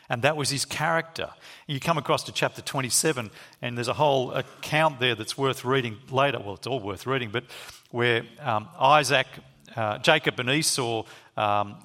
And 0.09 0.23
that 0.23 0.37
was 0.37 0.51
his 0.51 0.65
character. 0.65 1.31
You 1.67 1.79
come 1.79 1.99
across 1.99 2.25
to 2.25 2.33
chapter 2.33 2.63
27, 2.63 3.31
and 3.63 3.77
there's 3.77 3.89
a 3.89 3.95
whole 3.95 4.33
account 4.33 4.99
there 4.99 5.15
that's 5.15 5.39
worth 5.39 5.65
reading 5.65 5.99
later. 6.11 6.41
Well, 6.41 6.55
it's 6.55 6.67
all 6.67 6.81
worth 6.81 7.07
reading, 7.07 7.31
but 7.31 7.45
where 7.91 8.23
um, 8.41 8.69
Isaac, 8.79 9.27
uh, 9.77 9.99
Jacob, 9.99 10.39
and 10.41 10.51
Esau 10.51 11.05
um, 11.37 11.77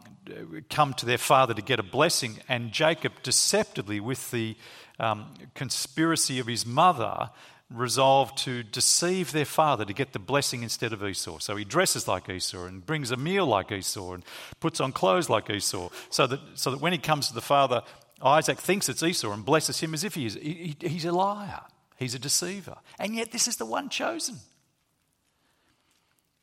come 0.70 0.94
to 0.96 1.06
their 1.06 1.18
father 1.18 1.54
to 1.54 1.62
get 1.62 1.80
a 1.80 1.84
blessing, 1.84 2.39
and 2.48 2.72
Jacob 2.72 3.13
deceptively, 3.24 4.00
with 4.00 4.32
the 4.32 4.56
um, 5.00 5.34
conspiracy 5.54 6.39
of 6.39 6.48
his 6.48 6.66
mother, 6.66 7.30
resolved 7.70 8.38
to 8.38 8.63
deceive 8.63 9.32
their 9.32 9.46
father 9.46 9.84
to 9.84 9.94
get 9.94 10.13
the 10.13 10.20
blessing 10.20 10.63
instead 10.63 10.94
of 10.94 11.04
Esau. 11.04 11.39
So 11.39 11.56
he 11.56 11.66
dresses 11.66 12.08
like 12.08 12.30
Esau 12.30 12.66
and 12.66 12.86
brings 12.86 13.10
a 13.12 13.18
meal 13.18 13.46
like 13.46 13.72
Esau 13.72 14.13
and 14.13 14.24
puts 14.60 14.80
on 14.80 14.92
clothes 14.92 15.30
like 15.30 15.50
Esau, 15.50 15.89
so 16.10 16.28
that, 16.28 16.39
so 16.56 16.72
that 16.72 16.82
when 16.82 16.92
he 16.92 17.00
comes 17.00 17.28
to 17.30 17.34
the 17.34 17.42
father, 17.42 17.82
Isaac 18.22 18.60
thinks 18.60 18.89
it's 18.89 19.04
Esau 19.04 19.32
and 19.32 19.44
blesses 19.44 19.80
him 19.80 19.94
as 19.94 20.04
if 20.04 20.16
he 20.16 20.26
is. 20.26 20.36
He, 20.36 20.76
he's 20.80 21.06
a 21.06 21.12
liar, 21.12 21.62
he's 21.98 22.16
a 22.16 22.20
deceiver. 22.20 22.78
And 23.00 23.16
yet, 23.16 23.32
this 23.32 23.48
is 23.48 23.58
the 23.58 23.66
one 23.66 23.89
chosen. 23.89 24.38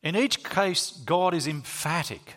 In 0.02 0.16
each 0.16 0.42
case, 0.42 0.90
God 1.04 1.34
is 1.34 1.46
emphatic. 1.46 2.36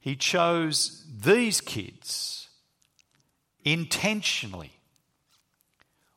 He 0.00 0.16
chose 0.16 1.04
these 1.16 1.60
kids 1.60 2.48
intentionally. 3.64 4.72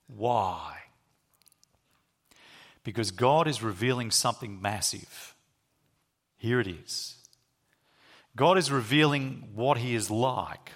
Why? 0.07 0.77
Because 2.83 3.11
God 3.11 3.47
is 3.47 3.61
revealing 3.61 4.11
something 4.11 4.61
massive. 4.61 5.35
Here 6.37 6.59
it 6.59 6.67
is. 6.67 7.15
God 8.35 8.57
is 8.57 8.71
revealing 8.71 9.49
what 9.53 9.77
He 9.77 9.93
is 9.93 10.09
like 10.09 10.71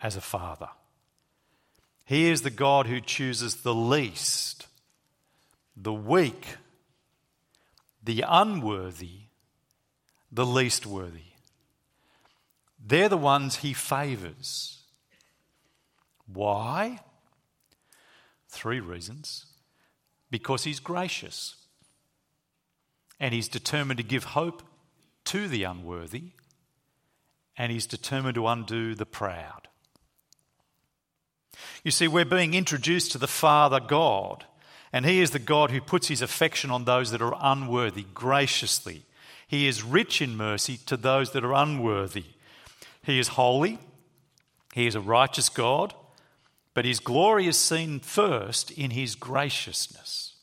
as 0.00 0.16
a 0.16 0.20
father. 0.20 0.68
He 2.04 2.30
is 2.30 2.42
the 2.42 2.50
God 2.50 2.86
who 2.86 3.00
chooses 3.00 3.56
the 3.56 3.74
least, 3.74 4.66
the 5.76 5.92
weak, 5.92 6.56
the 8.04 8.24
unworthy, 8.26 9.28
the 10.30 10.46
least 10.46 10.86
worthy. 10.86 11.32
They're 12.84 13.08
the 13.08 13.16
ones 13.16 13.56
he 13.56 13.72
favors. 13.72 14.82
Why? 16.26 17.00
Three 18.48 18.80
reasons. 18.80 19.46
Because 20.30 20.64
he's 20.64 20.80
gracious 20.80 21.56
and 23.18 23.32
he's 23.32 23.48
determined 23.48 23.98
to 23.98 24.04
give 24.04 24.24
hope 24.24 24.62
to 25.26 25.48
the 25.48 25.64
unworthy 25.64 26.32
and 27.56 27.72
he's 27.72 27.86
determined 27.86 28.34
to 28.34 28.46
undo 28.46 28.94
the 28.94 29.06
proud. 29.06 29.68
You 31.84 31.90
see, 31.90 32.08
we're 32.08 32.24
being 32.24 32.54
introduced 32.54 33.12
to 33.12 33.18
the 33.18 33.28
Father 33.28 33.80
God, 33.80 34.44
and 34.94 35.04
He 35.04 35.20
is 35.20 35.32
the 35.32 35.40
God 35.40 35.72
who 35.72 35.80
puts 35.80 36.06
His 36.06 36.22
affection 36.22 36.70
on 36.70 36.84
those 36.84 37.10
that 37.10 37.20
are 37.20 37.36
unworthy 37.42 38.06
graciously. 38.14 39.02
He 39.48 39.66
is 39.66 39.82
rich 39.82 40.22
in 40.22 40.36
mercy 40.36 40.76
to 40.86 40.96
those 40.96 41.32
that 41.32 41.44
are 41.44 41.52
unworthy. 41.52 42.26
He 43.02 43.18
is 43.18 43.28
holy, 43.28 43.80
He 44.72 44.86
is 44.86 44.94
a 44.94 45.00
righteous 45.00 45.48
God, 45.48 45.94
but 46.74 46.84
His 46.84 47.00
glory 47.00 47.48
is 47.48 47.56
seen 47.56 47.98
first 47.98 48.70
in 48.70 48.92
His 48.92 49.16
graciousness. 49.16 50.36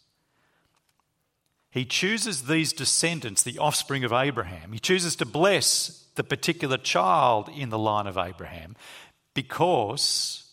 He 1.70 1.86
chooses 1.86 2.44
these 2.44 2.74
descendants, 2.74 3.44
the 3.44 3.58
offspring 3.58 4.04
of 4.04 4.12
Abraham. 4.12 4.74
He 4.74 4.80
chooses 4.80 5.16
to 5.16 5.26
bless 5.26 6.08
the 6.16 6.26
particular 6.26 6.76
child 6.76 7.48
in 7.48 7.70
the 7.70 7.80
line 7.80 8.06
of 8.06 8.18
Abraham 8.18 8.76
because 9.34 10.44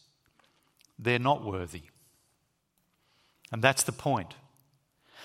they're 1.00 1.18
not 1.18 1.44
worthy. 1.44 1.82
And 3.52 3.62
that's 3.62 3.82
the 3.82 3.92
point. 3.92 4.34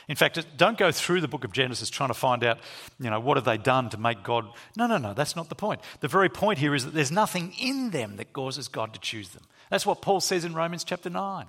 In 0.08 0.16
fact, 0.16 0.46
don't 0.58 0.78
go 0.78 0.92
through 0.92 1.22
the 1.22 1.28
book 1.28 1.46
of 1.46 1.54
Genesis 1.54 1.90
trying 1.90 2.10
to 2.10 2.14
find 2.14 2.44
out, 2.44 2.60
you 3.00 3.10
know, 3.10 3.20
what 3.20 3.38
have 3.38 3.46
they 3.46 3.58
done 3.58 3.90
to 3.92 3.98
make 3.98 4.22
God. 4.24 4.48
No, 4.76 4.86
no, 4.86 4.98
no, 4.98 5.14
that's 5.14 5.36
not 5.36 5.50
the 5.50 5.56
point. 5.56 5.80
The 6.02 6.10
very 6.10 6.30
point 6.30 6.60
here 6.60 6.76
is 6.76 6.84
that 6.84 6.94
there's 6.94 7.12
nothing 7.12 7.54
in 7.60 7.92
them 7.92 8.18
that 8.18 8.34
causes 8.34 8.68
God 8.68 8.94
to 8.94 9.00
choose 9.00 9.30
them. 9.30 9.44
That's 9.70 9.86
what 9.86 10.02
Paul 10.02 10.20
says 10.20 10.44
in 10.44 10.54
Romans 10.54 10.84
chapter 10.84 11.10
9. 11.10 11.46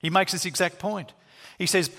He 0.00 0.10
makes 0.10 0.32
this 0.32 0.44
exact 0.44 0.78
point. 0.78 1.12
He 1.56 1.66
says, 1.66 1.90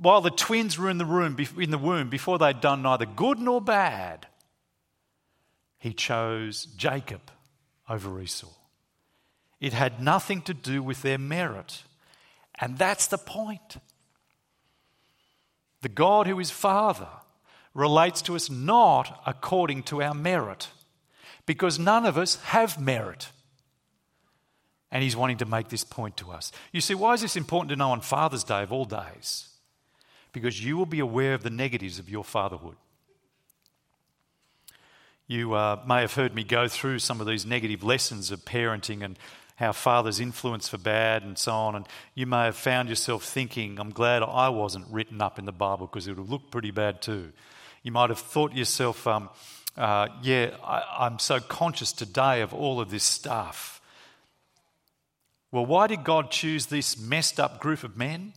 while 0.00 0.20
the 0.20 0.30
twins 0.30 0.78
were 0.78 0.90
in 0.90 0.98
the, 0.98 1.04
room, 1.04 1.36
in 1.56 1.70
the 1.70 1.78
womb, 1.78 2.08
before 2.08 2.38
they'd 2.38 2.60
done 2.60 2.82
neither 2.82 3.06
good 3.06 3.38
nor 3.38 3.60
bad, 3.60 4.26
he 5.78 5.92
chose 5.92 6.66
Jacob 6.76 7.30
over 7.88 8.20
Esau. 8.20 8.48
It 9.60 9.72
had 9.72 10.02
nothing 10.02 10.42
to 10.42 10.54
do 10.54 10.82
with 10.82 11.02
their 11.02 11.18
merit. 11.18 11.82
And 12.60 12.76
that's 12.76 13.06
the 13.06 13.18
point. 13.18 13.76
The 15.82 15.88
God 15.88 16.26
who 16.26 16.40
is 16.40 16.50
Father 16.50 17.08
relates 17.74 18.20
to 18.22 18.34
us 18.34 18.50
not 18.50 19.22
according 19.26 19.84
to 19.84 20.02
our 20.02 20.14
merit, 20.14 20.68
because 21.46 21.78
none 21.78 22.04
of 22.04 22.18
us 22.18 22.36
have 22.42 22.80
merit. 22.80 23.30
And 24.90 25.02
He's 25.02 25.16
wanting 25.16 25.36
to 25.38 25.46
make 25.46 25.68
this 25.68 25.84
point 25.84 26.16
to 26.16 26.32
us. 26.32 26.50
You 26.72 26.80
see, 26.80 26.94
why 26.94 27.14
is 27.14 27.20
this 27.20 27.36
important 27.36 27.70
to 27.70 27.76
know 27.76 27.90
on 27.90 28.00
Father's 28.00 28.42
Day 28.42 28.62
of 28.62 28.72
all 28.72 28.86
days? 28.86 29.48
Because 30.32 30.64
you 30.64 30.76
will 30.76 30.86
be 30.86 30.98
aware 30.98 31.34
of 31.34 31.42
the 31.42 31.50
negatives 31.50 31.98
of 31.98 32.08
your 32.08 32.24
fatherhood. 32.24 32.76
You 35.26 35.52
uh, 35.52 35.82
may 35.86 36.00
have 36.00 36.14
heard 36.14 36.34
me 36.34 36.42
go 36.42 36.68
through 36.68 37.00
some 37.00 37.20
of 37.20 37.26
these 37.26 37.44
negative 37.44 37.84
lessons 37.84 38.30
of 38.30 38.46
parenting 38.46 39.04
and 39.04 39.18
how 39.58 39.72
fathers 39.72 40.20
influence 40.20 40.68
for 40.68 40.78
bad 40.78 41.24
and 41.24 41.36
so 41.36 41.52
on. 41.52 41.74
And 41.74 41.86
you 42.14 42.26
may 42.26 42.44
have 42.44 42.56
found 42.56 42.88
yourself 42.88 43.24
thinking, 43.24 43.80
I'm 43.80 43.90
glad 43.90 44.22
I 44.22 44.48
wasn't 44.50 44.86
written 44.88 45.20
up 45.20 45.38
in 45.38 45.46
the 45.46 45.52
Bible 45.52 45.86
because 45.86 46.06
it 46.06 46.16
would 46.16 46.28
look 46.28 46.50
pretty 46.50 46.70
bad 46.70 47.02
too. 47.02 47.32
You 47.82 47.90
might 47.90 48.10
have 48.10 48.20
thought 48.20 48.54
yourself, 48.54 49.06
um, 49.06 49.28
uh, 49.76 50.06
yeah, 50.22 50.50
I, 50.62 50.84
I'm 51.00 51.18
so 51.18 51.40
conscious 51.40 51.92
today 51.92 52.40
of 52.40 52.54
all 52.54 52.80
of 52.80 52.90
this 52.90 53.02
stuff. 53.02 53.80
Well, 55.50 55.66
why 55.66 55.88
did 55.88 56.04
God 56.04 56.30
choose 56.30 56.66
this 56.66 56.96
messed 56.96 57.40
up 57.40 57.58
group 57.58 57.82
of 57.82 57.96
men? 57.96 58.34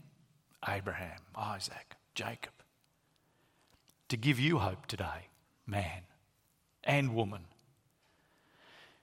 Abraham, 0.68 1.20
Isaac, 1.36 1.94
Jacob. 2.14 2.52
To 4.08 4.16
give 4.16 4.40
you 4.40 4.58
hope 4.58 4.86
today, 4.86 5.28
man 5.66 6.02
and 6.84 7.14
woman. 7.14 7.42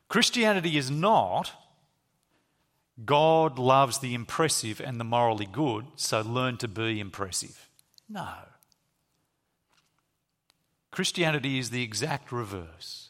Christianity 0.08 0.77
is 0.77 0.89
not 0.91 1.53
God 3.05 3.57
loves 3.57 3.99
the 3.99 4.13
impressive 4.13 4.81
and 4.81 4.99
the 4.99 5.03
morally 5.03 5.45
good, 5.45 5.85
so 5.95 6.21
learn 6.21 6.57
to 6.57 6.67
be 6.67 6.99
impressive. 6.99 7.69
No. 8.09 8.27
Christianity 10.91 11.59
is 11.59 11.69
the 11.69 11.83
exact 11.83 12.31
reverse. 12.31 13.09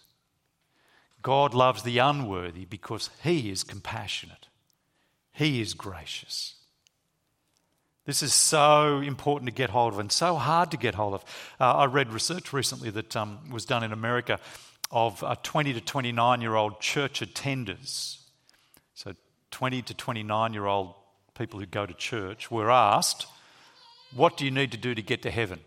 God 1.21 1.54
loves 1.54 1.84
the 1.84 1.97
unworthy 1.97 2.65
because 2.65 3.10
He 3.23 3.49
is 3.49 3.63
compassionate, 3.63 4.47
He 5.32 5.62
is 5.62 5.73
gracious. 5.73 6.56
This 8.06 8.23
is 8.23 8.34
so 8.34 9.02
important 9.02 9.47
to 9.49 9.54
get 9.54 9.69
hold 9.69 9.93
of 9.93 9.99
and 9.99 10.12
so 10.12 10.36
hard 10.36 10.71
to 10.71 10.78
get 10.78 10.95
hold 10.95 11.13
of. 11.13 11.23
Uh, 11.60 11.73
I 11.73 11.86
read 11.86 12.12
research 12.12 12.52
recently 12.54 12.89
that 12.89 13.15
um, 13.15 13.52
was 13.52 13.65
done 13.65 13.84
in 13.84 13.91
America 13.91 14.39
of 14.89 15.23
uh, 15.23 15.36
20 15.43 15.73
to 15.73 15.82
29 15.82 16.41
year 16.41 16.56
old 16.56 16.80
church 16.80 17.21
attenders 17.21 18.19
20 19.51 19.81
to 19.83 19.93
29 19.93 20.53
year 20.53 20.65
old 20.65 20.93
people 21.38 21.59
who 21.59 21.65
go 21.65 21.85
to 21.85 21.93
church 21.93 22.51
were 22.51 22.69
asked, 22.69 23.25
What 24.13 24.38
do 24.38 24.45
you 24.45 24.51
need 24.51 24.71
to 24.71 24.77
do 24.77 24.93
to 24.93 25.01
get 25.01 25.21
to 25.23 25.31
heaven? 25.31 25.59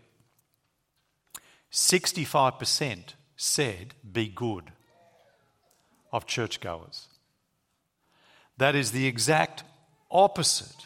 65% 1.71 3.15
said, 3.35 3.95
Be 4.09 4.27
good 4.27 4.71
of 6.11 6.27
churchgoers. 6.27 7.07
That 8.57 8.75
is 8.75 8.91
the 8.91 9.07
exact 9.07 9.63
opposite 10.11 10.85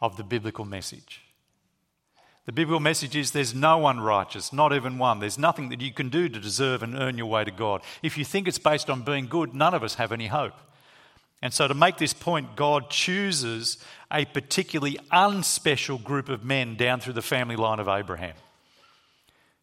of 0.00 0.16
the 0.16 0.22
biblical 0.22 0.64
message. 0.64 1.22
The 2.46 2.52
biblical 2.52 2.80
message 2.80 3.16
is 3.16 3.30
there's 3.30 3.54
no 3.54 3.78
one 3.78 4.00
righteous, 4.00 4.52
not 4.52 4.74
even 4.74 4.98
one. 4.98 5.18
There's 5.18 5.38
nothing 5.38 5.70
that 5.70 5.80
you 5.80 5.92
can 5.92 6.10
do 6.10 6.28
to 6.28 6.38
deserve 6.38 6.82
and 6.82 6.94
earn 6.94 7.16
your 7.16 7.26
way 7.26 7.42
to 7.42 7.50
God. 7.50 7.82
If 8.02 8.18
you 8.18 8.24
think 8.24 8.46
it's 8.46 8.58
based 8.58 8.90
on 8.90 9.02
being 9.02 9.26
good, 9.26 9.54
none 9.54 9.74
of 9.74 9.82
us 9.82 9.94
have 9.94 10.12
any 10.12 10.26
hope. 10.26 10.54
And 11.44 11.52
so, 11.52 11.68
to 11.68 11.74
make 11.74 11.98
this 11.98 12.14
point, 12.14 12.56
God 12.56 12.88
chooses 12.88 13.76
a 14.10 14.24
particularly 14.24 14.98
unspecial 15.12 15.98
group 15.98 16.30
of 16.30 16.42
men 16.42 16.74
down 16.74 17.00
through 17.00 17.12
the 17.12 17.20
family 17.20 17.54
line 17.54 17.80
of 17.80 17.86
Abraham 17.86 18.32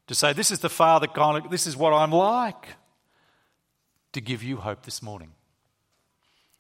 to 0.06 0.14
say, 0.14 0.32
This 0.32 0.52
is 0.52 0.60
the 0.60 0.70
father 0.70 1.08
of, 1.08 1.50
this 1.50 1.66
is 1.66 1.76
what 1.76 1.92
I'm 1.92 2.12
like, 2.12 2.76
to 4.14 4.22
give 4.22 4.44
you 4.44 4.58
hope 4.58 4.84
this 4.84 5.02
morning. 5.02 5.32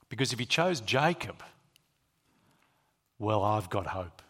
Because 0.09 0.33
if 0.33 0.39
he 0.39 0.45
chose 0.47 0.81
Jacob, 0.81 1.43
well, 3.19 3.43
I've 3.43 3.69
got 3.69 3.85
hope. 3.85 4.23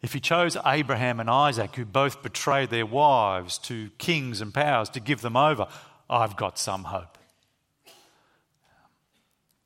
If 0.00 0.14
he 0.14 0.20
chose 0.20 0.56
Abraham 0.64 1.20
and 1.20 1.28
Isaac, 1.28 1.76
who 1.76 1.84
both 1.84 2.22
betrayed 2.22 2.70
their 2.70 2.86
wives 2.86 3.58
to 3.58 3.90
kings 3.98 4.40
and 4.40 4.54
powers 4.54 4.88
to 4.90 5.00
give 5.00 5.20
them 5.20 5.36
over, 5.36 5.68
I've 6.08 6.36
got 6.36 6.58
some 6.58 6.84
hope. 6.84 7.17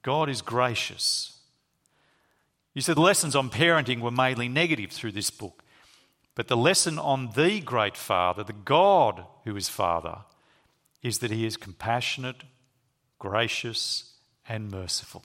God 0.03 0.29
is 0.29 0.43
gracious. 0.43 1.39
You 2.75 2.83
said 2.83 2.99
lessons 2.99 3.37
on 3.37 3.51
parenting 3.51 4.01
were 4.01 4.11
mainly 4.11 4.49
negative 4.49 4.91
through 4.91 5.13
this 5.13 5.31
book. 5.31 5.63
But 6.35 6.49
the 6.49 6.57
lesson 6.57 6.99
on 6.99 7.31
the 7.37 7.61
great 7.61 7.97
Father, 7.97 8.43
the 8.43 8.53
God 8.53 9.25
who 9.45 9.55
is 9.57 9.69
Father, 9.69 10.19
is 11.03 11.19
that 11.19 11.31
he 11.31 11.45
is 11.45 11.57
compassionate, 11.57 12.45
gracious, 13.19 14.15
and 14.49 14.71
merciful. 14.71 15.25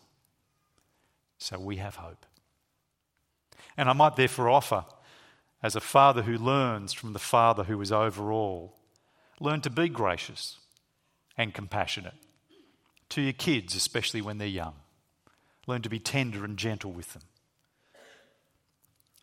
So 1.37 1.57
we 1.59 1.77
have 1.77 1.95
hope. 1.95 2.25
And 3.77 3.89
I 3.89 3.93
might 3.93 4.15
therefore 4.15 4.49
offer, 4.49 4.85
as 5.63 5.75
a 5.75 5.81
father 5.81 6.23
who 6.23 6.37
learns 6.37 6.93
from 6.93 7.13
the 7.13 7.19
Father 7.19 7.63
who 7.63 7.79
is 7.81 7.91
over 7.91 8.31
all, 8.31 8.75
learn 9.39 9.61
to 9.61 9.69
be 9.69 9.87
gracious 9.87 10.57
and 11.37 11.53
compassionate 11.53 12.13
to 13.09 13.21
your 13.21 13.33
kids, 13.33 13.75
especially 13.75 14.21
when 14.21 14.37
they're 14.37 14.47
young. 14.47 14.75
Learn 15.65 15.81
to 15.81 15.89
be 15.89 15.99
tender 15.99 16.45
and 16.45 16.57
gentle 16.57 16.91
with 16.91 17.13
them. 17.13 17.23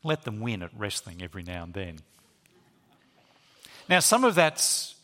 Let 0.02 0.24
them 0.24 0.40
win 0.40 0.62
at 0.62 0.70
wrestling 0.76 1.22
every 1.22 1.42
now 1.42 1.64
and 1.64 1.72
then. 1.72 1.98
Now, 3.88 4.00
some 4.00 4.24
of 4.24 4.34
that's, 4.34 4.94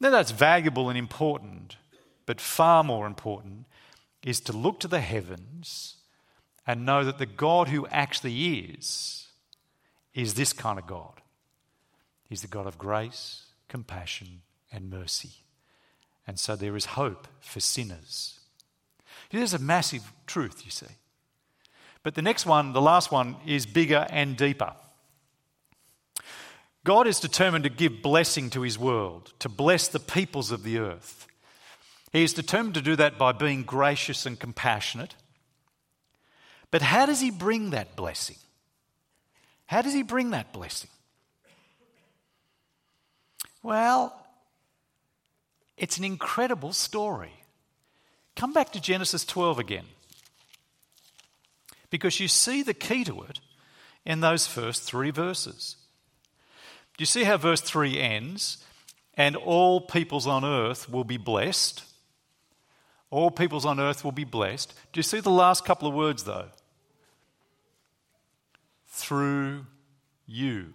that's 0.00 0.30
valuable 0.30 0.88
and 0.88 0.98
important, 0.98 1.76
but 2.26 2.40
far 2.40 2.84
more 2.84 3.06
important 3.06 3.66
is 4.22 4.40
to 4.40 4.52
look 4.52 4.80
to 4.80 4.88
the 4.88 5.00
heavens 5.00 5.96
and 6.66 6.86
know 6.86 7.04
that 7.04 7.18
the 7.18 7.26
God 7.26 7.68
who 7.68 7.86
actually 7.88 8.68
is, 8.70 9.28
is 10.14 10.34
this 10.34 10.52
kind 10.52 10.78
of 10.78 10.86
God. 10.86 11.20
He's 12.28 12.42
the 12.42 12.48
God 12.48 12.66
of 12.66 12.78
grace, 12.78 13.44
compassion, 13.68 14.42
and 14.72 14.90
mercy. 14.90 15.43
And 16.26 16.38
so 16.38 16.56
there 16.56 16.76
is 16.76 16.86
hope 16.86 17.28
for 17.40 17.60
sinners. 17.60 18.40
There's 19.30 19.54
a 19.54 19.58
massive 19.58 20.12
truth, 20.26 20.62
you 20.64 20.70
see. 20.70 20.86
But 22.02 22.14
the 22.14 22.22
next 22.22 22.46
one, 22.46 22.72
the 22.72 22.80
last 22.80 23.10
one, 23.10 23.36
is 23.46 23.66
bigger 23.66 24.06
and 24.10 24.36
deeper. 24.36 24.74
God 26.84 27.06
is 27.06 27.18
determined 27.18 27.64
to 27.64 27.70
give 27.70 28.02
blessing 28.02 28.50
to 28.50 28.60
his 28.60 28.78
world, 28.78 29.32
to 29.38 29.48
bless 29.48 29.88
the 29.88 30.00
peoples 30.00 30.50
of 30.50 30.62
the 30.62 30.78
earth. 30.78 31.26
He 32.12 32.22
is 32.22 32.34
determined 32.34 32.74
to 32.74 32.82
do 32.82 32.94
that 32.96 33.18
by 33.18 33.32
being 33.32 33.64
gracious 33.64 34.26
and 34.26 34.38
compassionate. 34.38 35.16
But 36.70 36.82
how 36.82 37.06
does 37.06 37.20
he 37.20 37.30
bring 37.30 37.70
that 37.70 37.96
blessing? 37.96 38.36
How 39.66 39.80
does 39.80 39.94
he 39.94 40.02
bring 40.02 40.30
that 40.30 40.52
blessing? 40.52 40.90
Well, 43.62 44.23
it's 45.76 45.98
an 45.98 46.04
incredible 46.04 46.72
story. 46.72 47.32
Come 48.36 48.52
back 48.52 48.72
to 48.72 48.80
Genesis 48.80 49.24
12 49.24 49.58
again 49.58 49.84
because 51.90 52.18
you 52.18 52.28
see 52.28 52.62
the 52.62 52.74
key 52.74 53.04
to 53.04 53.22
it 53.22 53.40
in 54.04 54.20
those 54.20 54.46
first 54.46 54.82
three 54.82 55.10
verses. 55.10 55.76
Do 56.96 57.02
you 57.02 57.06
see 57.06 57.24
how 57.24 57.36
verse 57.36 57.60
3 57.60 57.98
ends? 58.00 58.58
And 59.16 59.36
all 59.36 59.80
peoples 59.80 60.26
on 60.26 60.44
earth 60.44 60.90
will 60.90 61.04
be 61.04 61.16
blessed. 61.16 61.84
All 63.10 63.30
peoples 63.30 63.64
on 63.64 63.78
earth 63.78 64.02
will 64.04 64.12
be 64.12 64.24
blessed. 64.24 64.74
Do 64.92 64.98
you 64.98 65.02
see 65.04 65.20
the 65.20 65.30
last 65.30 65.64
couple 65.64 65.86
of 65.86 65.94
words 65.94 66.24
though? 66.24 66.48
Through 68.88 69.66
you. 70.26 70.72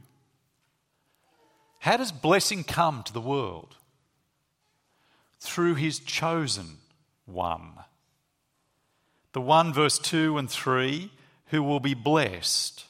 How 1.80 1.98
does 1.98 2.12
blessing 2.12 2.64
come 2.64 3.04
to 3.04 3.14
the 3.14 3.22
world? 3.22 3.76
Through 5.40 5.76
his 5.76 6.00
chosen 6.00 6.78
one 7.26 7.74
the 9.32 9.42
1 9.42 9.74
verse 9.74 10.00
2 10.00 10.38
and 10.38 10.50
3 10.50 11.12
who 11.48 11.64
will 11.64 11.80
be 11.80 11.94
blessed. 11.94 12.86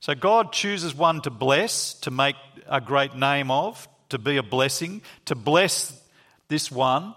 So 0.00 0.14
God 0.14 0.52
chooses 0.52 0.94
one 0.94 1.20
to 1.22 1.30
bless, 1.30 1.94
to 2.00 2.10
make 2.10 2.36
a 2.68 2.80
great 2.80 3.14
name 3.14 3.50
of, 3.50 3.88
to 4.10 4.18
be 4.18 4.36
a 4.36 4.42
blessing, 4.42 5.02
to 5.24 5.34
bless 5.34 6.00
this 6.48 6.70
one. 6.70 7.14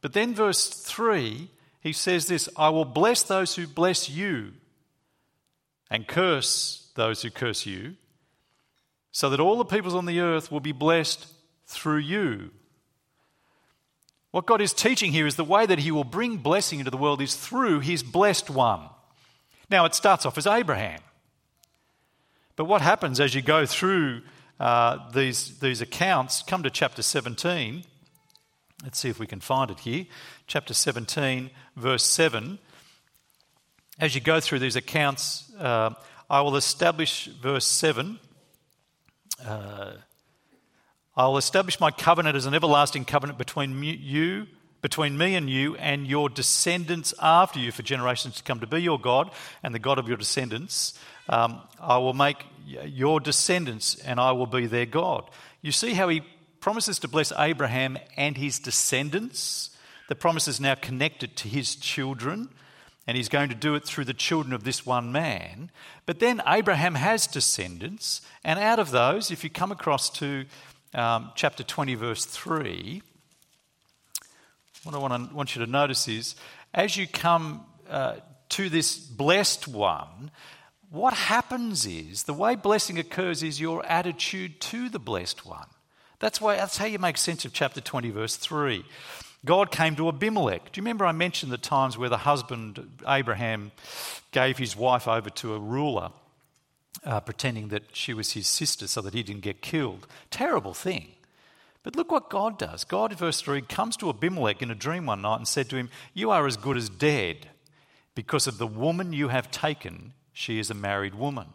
But 0.00 0.12
then, 0.12 0.34
verse 0.34 0.68
3, 0.68 1.48
he 1.80 1.92
says 1.92 2.26
this 2.26 2.48
I 2.56 2.70
will 2.70 2.84
bless 2.84 3.22
those 3.22 3.54
who 3.54 3.66
bless 3.66 4.10
you 4.10 4.52
and 5.90 6.08
curse 6.08 6.90
those 6.94 7.22
who 7.22 7.30
curse 7.30 7.66
you, 7.66 7.94
so 9.12 9.30
that 9.30 9.40
all 9.40 9.56
the 9.56 9.64
peoples 9.64 9.94
on 9.94 10.06
the 10.06 10.20
earth 10.20 10.50
will 10.50 10.60
be 10.60 10.72
blessed 10.72 11.26
through 11.66 11.98
you. 11.98 12.50
What 14.32 14.46
God 14.46 14.60
is 14.60 14.72
teaching 14.72 15.12
here 15.12 15.26
is 15.26 15.36
the 15.36 15.44
way 15.44 15.66
that 15.66 15.78
He 15.78 15.90
will 15.90 16.04
bring 16.04 16.38
blessing 16.38 16.80
into 16.80 16.90
the 16.90 16.96
world 16.96 17.22
is 17.22 17.34
through 17.34 17.80
His 17.80 18.02
blessed 18.02 18.50
one. 18.50 18.88
Now, 19.70 19.84
it 19.84 19.94
starts 19.94 20.26
off 20.26 20.36
as 20.36 20.46
Abraham. 20.46 21.00
But 22.56 22.64
what 22.64 22.82
happens 22.82 23.20
as 23.20 23.34
you 23.34 23.42
go 23.42 23.66
through 23.66 24.22
uh, 24.58 25.10
these, 25.10 25.58
these 25.60 25.80
accounts? 25.80 26.42
Come 26.42 26.62
to 26.62 26.70
chapter 26.70 27.02
17. 27.02 27.84
Let's 28.82 28.98
see 28.98 29.08
if 29.08 29.18
we 29.18 29.26
can 29.26 29.40
find 29.40 29.70
it 29.70 29.80
here. 29.80 30.06
Chapter 30.46 30.74
17, 30.74 31.50
verse 31.76 32.04
7. 32.04 32.58
As 34.00 34.14
you 34.14 34.20
go 34.20 34.40
through 34.40 34.58
these 34.58 34.76
accounts, 34.76 35.52
uh, 35.58 35.90
I 36.28 36.40
will 36.40 36.56
establish, 36.56 37.26
verse 37.26 37.66
7. 37.66 38.18
Uh, 39.44 39.92
I 41.14 41.26
will 41.26 41.36
establish 41.36 41.78
my 41.78 41.90
covenant 41.90 42.36
as 42.36 42.46
an 42.46 42.54
everlasting 42.54 43.04
covenant 43.04 43.38
between 43.38 43.82
you, 43.82 44.46
between 44.80 45.18
me 45.18 45.34
and 45.34 45.48
you, 45.48 45.76
and 45.76 46.06
your 46.06 46.30
descendants 46.30 47.12
after 47.20 47.58
you 47.58 47.70
for 47.70 47.82
generations 47.82 48.36
to 48.36 48.42
come 48.42 48.60
to 48.60 48.66
be 48.66 48.80
your 48.80 48.98
God 48.98 49.30
and 49.62 49.74
the 49.74 49.78
God 49.78 49.98
of 49.98 50.08
your 50.08 50.16
descendants. 50.16 50.98
Um, 51.28 51.60
I 51.78 51.98
will 51.98 52.14
make 52.14 52.38
your 52.66 53.20
descendants 53.20 53.96
and 53.96 54.18
I 54.18 54.32
will 54.32 54.46
be 54.46 54.66
their 54.66 54.86
God. 54.86 55.28
You 55.60 55.70
see 55.70 55.92
how 55.92 56.08
he 56.08 56.22
promises 56.60 56.98
to 57.00 57.08
bless 57.08 57.30
Abraham 57.38 57.98
and 58.16 58.36
his 58.36 58.58
descendants? 58.58 59.76
The 60.08 60.14
promise 60.14 60.48
is 60.48 60.60
now 60.60 60.76
connected 60.76 61.36
to 61.36 61.48
his 61.48 61.76
children, 61.76 62.48
and 63.06 63.16
he's 63.16 63.28
going 63.28 63.50
to 63.50 63.54
do 63.54 63.74
it 63.74 63.84
through 63.84 64.06
the 64.06 64.14
children 64.14 64.52
of 64.52 64.64
this 64.64 64.86
one 64.86 65.12
man. 65.12 65.70
But 66.06 66.20
then 66.20 66.40
Abraham 66.46 66.94
has 66.94 67.26
descendants, 67.26 68.22
and 68.44 68.58
out 68.58 68.78
of 68.78 68.90
those, 68.90 69.30
if 69.30 69.44
you 69.44 69.50
come 69.50 69.72
across 69.72 70.08
to 70.10 70.46
um, 70.94 71.32
chapter 71.34 71.62
20, 71.62 71.94
verse 71.94 72.24
3, 72.24 73.02
what 74.84 74.94
I 74.94 74.98
want, 74.98 75.30
to, 75.30 75.34
want 75.34 75.54
you 75.54 75.64
to 75.64 75.70
notice 75.70 76.08
is 76.08 76.34
as 76.74 76.96
you 76.96 77.06
come 77.06 77.64
uh, 77.88 78.16
to 78.50 78.68
this 78.68 78.98
blessed 78.98 79.68
one, 79.68 80.30
what 80.90 81.14
happens 81.14 81.86
is 81.86 82.24
the 82.24 82.34
way 82.34 82.54
blessing 82.54 82.98
occurs 82.98 83.42
is 83.42 83.60
your 83.60 83.84
attitude 83.86 84.60
to 84.60 84.88
the 84.88 84.98
blessed 84.98 85.46
one. 85.46 85.66
That's, 86.18 86.40
why, 86.40 86.56
that's 86.56 86.76
how 86.76 86.86
you 86.86 86.98
make 86.98 87.16
sense 87.16 87.44
of 87.44 87.52
chapter 87.52 87.80
20, 87.80 88.10
verse 88.10 88.36
3. 88.36 88.84
God 89.44 89.72
came 89.72 89.96
to 89.96 90.08
Abimelech. 90.08 90.70
Do 90.70 90.78
you 90.78 90.82
remember 90.82 91.04
I 91.04 91.12
mentioned 91.12 91.50
the 91.50 91.58
times 91.58 91.98
where 91.98 92.08
the 92.08 92.18
husband, 92.18 93.00
Abraham, 93.08 93.72
gave 94.30 94.58
his 94.58 94.76
wife 94.76 95.08
over 95.08 95.30
to 95.30 95.54
a 95.54 95.58
ruler? 95.58 96.10
Uh, 97.04 97.20
pretending 97.20 97.68
that 97.68 97.84
she 97.92 98.14
was 98.14 98.32
his 98.32 98.46
sister 98.46 98.86
so 98.86 99.00
that 99.00 99.14
he 99.14 99.22
didn't 99.22 99.42
get 99.42 99.62
killed. 99.62 100.06
Terrible 100.30 100.74
thing. 100.74 101.08
But 101.82 101.96
look 101.96 102.12
what 102.12 102.30
God 102.30 102.58
does. 102.58 102.84
God, 102.84 103.12
verse 103.14 103.40
3, 103.40 103.62
comes 103.62 103.96
to 103.96 104.08
Abimelech 104.08 104.62
in 104.62 104.70
a 104.70 104.74
dream 104.74 105.06
one 105.06 105.22
night 105.22 105.36
and 105.36 105.48
said 105.48 105.68
to 105.70 105.76
him, 105.76 105.90
You 106.14 106.30
are 106.30 106.46
as 106.46 106.56
good 106.56 106.76
as 106.76 106.88
dead 106.88 107.48
because 108.14 108.46
of 108.46 108.58
the 108.58 108.66
woman 108.66 109.12
you 109.12 109.28
have 109.28 109.50
taken. 109.50 110.12
She 110.32 110.58
is 110.58 110.70
a 110.70 110.74
married 110.74 111.14
woman. 111.14 111.48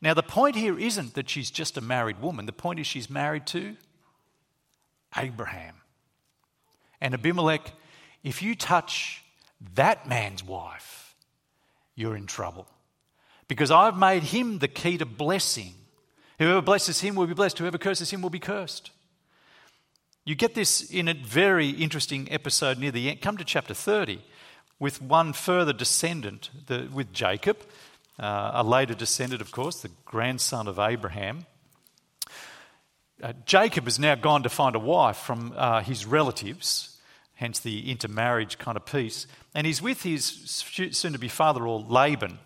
Now, 0.00 0.14
the 0.14 0.22
point 0.22 0.56
here 0.56 0.78
isn't 0.78 1.14
that 1.14 1.28
she's 1.28 1.50
just 1.50 1.76
a 1.76 1.80
married 1.80 2.20
woman. 2.20 2.46
The 2.46 2.52
point 2.52 2.78
is 2.78 2.86
she's 2.86 3.10
married 3.10 3.46
to 3.48 3.76
Abraham. 5.16 5.74
And 7.00 7.14
Abimelech, 7.14 7.72
if 8.22 8.42
you 8.42 8.54
touch 8.54 9.22
that 9.74 10.08
man's 10.08 10.44
wife, 10.44 11.14
you're 11.94 12.16
in 12.16 12.26
trouble 12.26 12.68
because 13.48 13.70
I've 13.70 13.96
made 13.96 14.24
him 14.24 14.58
the 14.58 14.68
key 14.68 14.98
to 14.98 15.06
blessing. 15.06 15.74
Whoever 16.38 16.62
blesses 16.62 17.00
him 17.00 17.14
will 17.14 17.26
be 17.26 17.34
blessed, 17.34 17.58
whoever 17.58 17.78
curses 17.78 18.10
him 18.10 18.22
will 18.22 18.30
be 18.30 18.38
cursed. 18.38 18.90
You 20.24 20.34
get 20.34 20.54
this 20.54 20.90
in 20.90 21.06
a 21.06 21.14
very 21.14 21.70
interesting 21.70 22.30
episode 22.32 22.78
near 22.78 22.90
the 22.90 23.08
end. 23.08 23.20
Come 23.22 23.36
to 23.36 23.44
chapter 23.44 23.74
30 23.74 24.20
with 24.78 25.00
one 25.00 25.32
further 25.32 25.72
descendant, 25.72 26.50
the, 26.66 26.88
with 26.92 27.12
Jacob, 27.12 27.58
uh, 28.18 28.50
a 28.54 28.64
later 28.64 28.94
descendant, 28.94 29.40
of 29.40 29.52
course, 29.52 29.80
the 29.80 29.90
grandson 30.04 30.66
of 30.66 30.78
Abraham. 30.78 31.46
Uh, 33.22 33.32
Jacob 33.46 33.84
has 33.84 33.98
now 33.98 34.14
gone 34.14 34.42
to 34.42 34.48
find 34.48 34.76
a 34.76 34.80
wife 34.80 35.16
from 35.16 35.54
uh, 35.56 35.80
his 35.80 36.04
relatives, 36.04 36.98
hence 37.34 37.60
the 37.60 37.90
intermarriage 37.90 38.58
kind 38.58 38.76
of 38.76 38.84
piece, 38.84 39.26
and 39.54 39.66
he's 39.66 39.80
with 39.80 40.02
his 40.02 40.24
soon 40.24 41.12
to 41.12 41.18
be 41.18 41.28
father 41.28 41.60
in 41.60 41.66
law, 41.66 41.84
Laban. 41.88 42.38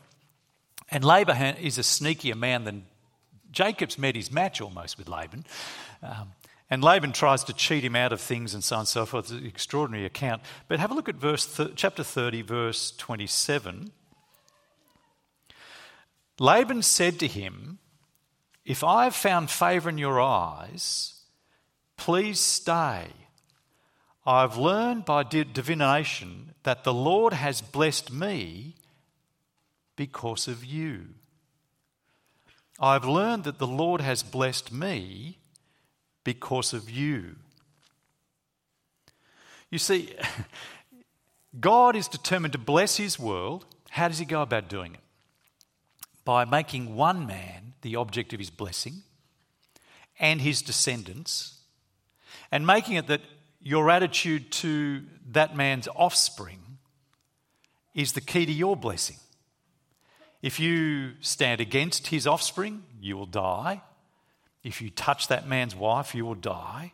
And 0.91 1.05
Laban 1.05 1.57
is 1.57 1.79
a 1.79 1.83
sneakier 1.83 2.37
man 2.37 2.65
than 2.65 2.87
Jacob's 3.51 3.99
met 3.99 4.17
his 4.17 4.31
match 4.31 4.61
almost 4.61 4.99
with 4.99 5.09
Laban. 5.09 5.45
Um, 6.03 6.33
and 6.69 6.85
Laban 6.85 7.13
tries 7.13 7.45
to 7.45 7.53
cheat 7.53 7.85
him 7.85 7.97
out 7.97 8.13
of 8.13 8.21
things 8.21 8.55
and 8.55 8.63
so 8.63 8.77
on 8.77 8.81
and 8.81 8.89
so 8.89 9.05
forth. 9.05 9.27
It's 9.27 9.33
an 9.33 9.47
extraordinary 9.47 10.07
account. 10.07 10.43
But 10.69 10.79
have 10.79 10.93
a 10.93 10.95
look 10.95 11.09
at 11.09 11.17
verse 11.17 11.57
th- 11.57 11.73
chapter 11.75 12.05
30, 12.05 12.43
verse 12.43 12.93
27. 12.93 13.91
Laban 16.39 16.83
said 16.83 17.19
to 17.19 17.27
him, 17.27 17.79
If 18.65 18.85
I 18.85 19.05
have 19.05 19.17
found 19.17 19.51
favour 19.51 19.91
in 19.91 19.99
your 19.99 20.21
eyes, 20.21 21.23
please 21.97 22.39
stay. 22.39 23.09
I've 24.25 24.57
learned 24.57 25.05
by 25.05 25.25
divination 25.25 26.55
that 26.63 26.85
the 26.85 26.95
Lord 26.95 27.33
has 27.33 27.61
blessed 27.61 28.13
me 28.13 28.77
because 30.01 30.49
of 30.49 30.65
you. 30.65 31.09
I've 32.81 33.05
learned 33.05 33.45
that 33.45 33.59
the 33.59 33.67
Lord 33.67 34.01
has 34.01 34.23
blessed 34.23 34.73
me 34.73 35.37
because 36.25 36.73
of 36.73 36.89
you. 36.89 37.37
You 39.69 39.77
see, 39.77 40.15
God 41.61 41.97
is 41.97 42.09
determined 42.09 42.53
to 42.53 42.59
bless 42.59 42.97
his 42.97 43.19
world. 43.19 43.67
How 43.91 44.09
does 44.09 44.19
he 44.19 44.25
go 44.25 44.41
about 44.41 44.71
doing 44.71 44.95
it? 44.95 45.01
By 46.25 46.47
making 46.47 46.97
one 46.97 47.27
man 47.27 47.75
the 47.83 47.97
object 47.97 48.33
of 48.33 48.39
his 48.39 48.49
blessing 48.49 49.03
and 50.19 50.41
his 50.41 50.63
descendants, 50.63 51.59
and 52.51 52.67
making 52.67 52.95
it 52.95 53.07
that 53.09 53.21
your 53.61 53.91
attitude 53.91 54.51
to 54.53 55.03
that 55.33 55.55
man's 55.55 55.89
offspring 55.95 56.79
is 57.95 58.15
the 58.15 58.23
key 58.23 58.47
to 58.47 58.53
your 58.53 58.79
blessing. 58.79 59.19
If 60.43 60.59
you 60.59 61.13
stand 61.21 61.61
against 61.61 62.09
his 62.09 62.27
offspring, 62.27 62.83
you 63.01 63.17
will 63.17 63.27
die. 63.27 63.83
If 64.63 64.81
you 64.81 64.91
touch 64.91 65.29
that 65.29 65.47
man's 65.47 65.75
wife, 65.75 66.15
you 66.15 66.25
will 66.25 66.35
die. 66.35 66.93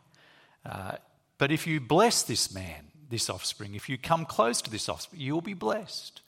Uh, 0.65 0.97
but 1.39 1.53
if 1.53 1.67
you 1.67 1.81
bless 1.81 2.23
this 2.23 2.53
man, 2.53 2.89
this 3.09 3.31
offspring, 3.31 3.75
if 3.75 3.89
you 3.89 3.99
come 3.99 4.25
close 4.25 4.61
to 4.63 4.71
this 4.71 4.89
offspring, 4.89 5.21
you'll 5.21 5.41
be 5.41 5.55
blessed. 5.55 6.23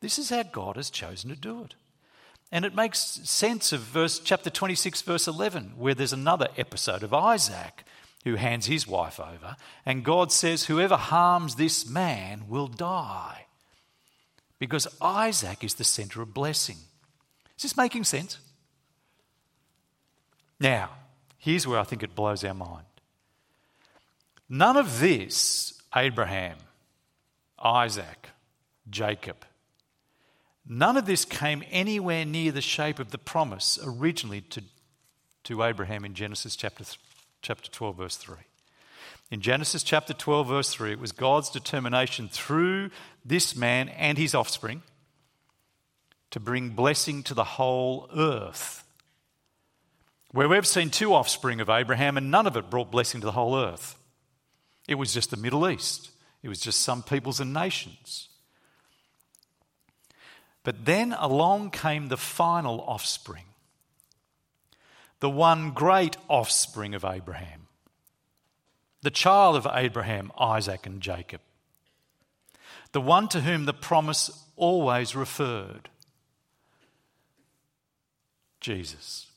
This 0.00 0.18
is 0.18 0.30
how 0.30 0.42
God 0.42 0.76
has 0.76 0.90
chosen 0.90 1.30
to 1.30 1.36
do 1.36 1.62
it. 1.62 1.74
And 2.52 2.64
it 2.64 2.74
makes 2.74 2.98
sense 2.98 3.72
of 3.72 3.80
verse 3.80 4.18
chapter 4.18 4.50
26, 4.50 5.02
verse 5.02 5.28
11, 5.28 5.74
where 5.76 5.94
there's 5.94 6.12
another 6.12 6.48
episode 6.56 7.02
of 7.02 7.14
Isaac 7.14 7.84
who 8.24 8.34
hands 8.34 8.66
his 8.66 8.86
wife 8.86 9.18
over, 9.18 9.56
and 9.86 10.04
God 10.04 10.30
says, 10.30 10.64
Whoever 10.64 10.96
harms 10.96 11.54
this 11.54 11.88
man 11.88 12.44
will 12.48 12.66
die. 12.66 13.46
Because 14.60 14.86
Isaac 15.00 15.64
is 15.64 15.74
the 15.74 15.84
center 15.84 16.22
of 16.22 16.32
blessing. 16.32 16.76
Is 17.56 17.62
this 17.62 17.76
making 17.76 18.04
sense? 18.04 18.38
Now, 20.60 20.90
here's 21.38 21.66
where 21.66 21.80
I 21.80 21.84
think 21.84 22.04
it 22.04 22.14
blows 22.14 22.44
our 22.44 22.54
mind. 22.54 22.84
None 24.48 24.76
of 24.76 25.00
this, 25.00 25.80
Abraham, 25.96 26.58
Isaac, 27.58 28.28
Jacob, 28.88 29.36
none 30.68 30.96
of 30.96 31.06
this 31.06 31.24
came 31.24 31.64
anywhere 31.70 32.26
near 32.26 32.52
the 32.52 32.60
shape 32.60 32.98
of 32.98 33.12
the 33.12 33.18
promise 33.18 33.78
originally 33.82 34.42
to, 34.42 34.62
to 35.44 35.62
Abraham 35.62 36.04
in 36.04 36.14
Genesis 36.14 36.54
chapter, 36.54 36.84
chapter 37.40 37.70
12, 37.70 37.96
verse 37.96 38.16
3. 38.16 38.36
In 39.30 39.40
Genesis 39.40 39.82
chapter 39.82 40.12
12, 40.12 40.48
verse 40.48 40.74
3, 40.74 40.92
it 40.92 40.98
was 40.98 41.12
God's 41.12 41.50
determination 41.50 42.28
through 42.28 42.90
this 43.24 43.54
man 43.54 43.88
and 43.90 44.18
his 44.18 44.34
offspring 44.34 44.82
to 46.30 46.40
bring 46.40 46.70
blessing 46.70 47.22
to 47.24 47.34
the 47.34 47.44
whole 47.44 48.08
earth 48.14 48.84
where 50.32 50.48
we've 50.48 50.66
seen 50.66 50.90
two 50.90 51.14
offspring 51.14 51.60
of 51.60 51.68
Abraham 51.68 52.16
and 52.16 52.30
none 52.30 52.46
of 52.46 52.56
it 52.56 52.70
brought 52.70 52.90
blessing 52.90 53.20
to 53.20 53.24
the 53.24 53.32
whole 53.32 53.56
earth. 53.56 53.96
It 54.86 54.94
was 54.94 55.12
just 55.12 55.30
the 55.30 55.36
Middle 55.36 55.68
East, 55.68 56.10
it 56.42 56.48
was 56.48 56.60
just 56.60 56.82
some 56.82 57.02
peoples 57.02 57.40
and 57.40 57.52
nations. 57.52 58.28
But 60.62 60.84
then 60.84 61.14
along 61.18 61.70
came 61.70 62.08
the 62.08 62.16
final 62.16 62.82
offspring, 62.82 63.44
the 65.20 65.30
one 65.30 65.72
great 65.72 66.16
offspring 66.28 66.94
of 66.94 67.04
Abraham, 67.04 67.66
the 69.02 69.10
child 69.10 69.56
of 69.56 69.66
Abraham, 69.72 70.30
Isaac, 70.38 70.86
and 70.86 71.00
Jacob, 71.00 71.40
the 72.92 73.00
one 73.00 73.28
to 73.28 73.40
whom 73.40 73.64
the 73.64 73.72
promise 73.72 74.30
always 74.56 75.16
referred 75.16 75.88
Jesus 78.60 79.30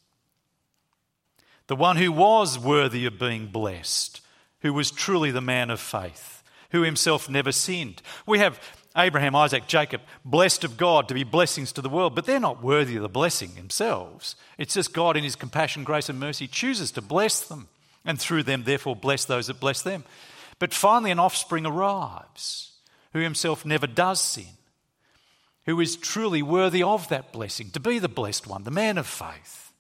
the 1.68 1.76
one 1.76 1.98
who 1.98 2.12
was 2.12 2.60
worthy 2.60 3.06
of 3.06 3.20
being 3.20 3.48
blessed, 3.48 4.22
who 4.62 4.74
was 4.74 4.92
truly 4.92 5.32
the 5.32 5.42
man 5.42 5.70
of 5.70 5.80
faith, 5.80 6.44
who 6.72 6.82
himself 6.82 7.30
never 7.30 7.52
sinned. 7.52 8.02
We 8.26 8.40
have 8.40 8.60
Abraham, 8.96 9.36
Isaac, 9.36 9.66
Jacob, 9.68 10.02
blessed 10.24 10.64
of 10.64 10.78
God 10.78 11.08
to 11.08 11.14
be 11.14 11.24
blessings 11.24 11.72
to 11.74 11.82
the 11.82 11.90
world, 11.90 12.16
but 12.16 12.26
they're 12.26 12.40
not 12.40 12.64
worthy 12.64 12.96
of 12.96 13.02
the 13.02 13.10
blessing 13.10 13.56
themselves. 13.56 14.36
It's 14.58 14.76
just 14.76 14.94
God, 14.94 15.18
in 15.18 15.24
his 15.24 15.36
compassion, 15.36 15.84
grace, 15.84 16.10
and 16.10 16.20
mercy, 16.20 16.48
chooses 16.48 16.92
to 16.92 17.02
bless 17.02 17.42
them, 17.42 17.70
and 18.06 18.20
through 18.20 18.44
them, 18.44 18.64
therefore, 18.64 18.96
bless 18.96 19.26
those 19.26 19.48
that 19.48 19.60
bless 19.60 19.82
them. 19.82 20.04
But 20.60 20.74
finally, 20.74 21.12
an 21.12 21.20
offspring 21.20 21.66
arrives 21.66 22.74
who 23.14 23.20
himself 23.20 23.66
never 23.66 23.88
does 23.88 24.22
sin, 24.22 24.58
who 25.66 25.80
is 25.80 25.96
truly 25.96 26.42
worthy 26.42 26.84
of 26.84 27.08
that 27.10 27.32
blessing, 27.32 27.70
to 27.72 27.80
be 27.80 28.00
the 28.00 28.10
blessed 28.10 28.48
one, 28.48 28.64
the 28.64 28.72
man 28.72 28.98
of 28.98 29.08
faith. 29.08 29.72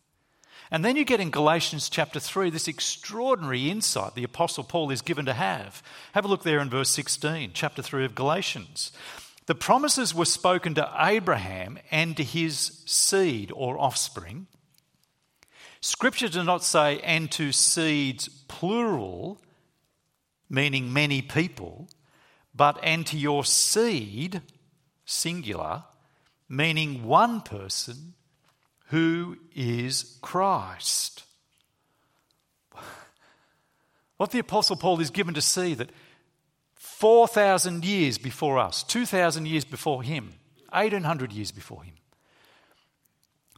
And 0.72 0.84
then 0.84 0.96
you 0.96 1.06
get 1.06 1.20
in 1.20 1.30
Galatians 1.30 1.88
chapter 1.88 2.20
3 2.20 2.50
this 2.50 2.68
extraordinary 2.68 3.70
insight 3.70 4.16
the 4.16 4.24
Apostle 4.24 4.64
Paul 4.64 4.90
is 4.90 5.02
given 5.02 5.26
to 5.26 5.34
have. 5.34 5.84
Have 6.14 6.26
a 6.26 6.28
look 6.28 6.44
there 6.44 6.60
in 6.60 6.70
verse 6.70 6.90
16, 6.90 7.52
chapter 7.54 7.84
3 7.84 8.06
of 8.06 8.16
Galatians. 8.16 8.92
The 9.46 9.56
promises 9.56 10.16
were 10.16 10.26
spoken 10.26 10.74
to 10.76 10.92
Abraham 10.98 11.78
and 11.92 12.18
to 12.18 12.24
his 12.24 12.82
seed 12.86 13.52
or 13.54 13.78
offspring. 13.78 14.48
Scripture 15.84 16.30
does 16.30 16.46
not 16.46 16.64
say, 16.64 17.02
and 17.02 17.30
to 17.32 17.52
seeds 17.52 18.30
plural, 18.48 19.42
meaning 20.50 20.94
many 20.94 21.22
people, 21.22 21.90
but 22.56 22.80
and 22.82 23.06
to 23.08 23.18
your 23.18 23.44
seed, 23.44 24.42
singular, 25.04 25.84
meaning 26.48 27.04
one 27.04 27.42
person 27.42 28.14
who 28.92 29.38
is 29.54 30.18
Christ. 30.22 31.26
What 34.16 34.32
the 34.32 34.40
Apostle 34.40 34.78
Paul 34.78 35.02
is 35.02 35.10
given 35.10 35.34
to 35.34 35.42
see 35.42 35.74
that 35.74 35.90
4,000 36.76 37.84
years 37.84 38.18
before 38.18 38.58
us, 38.58 38.84
2,000 38.84 39.48
years 39.48 39.66
before 39.66 40.02
him, 40.02 40.36
1,800 40.70 41.34
years 41.34 41.52
before 41.52 41.84
him, 41.84 41.96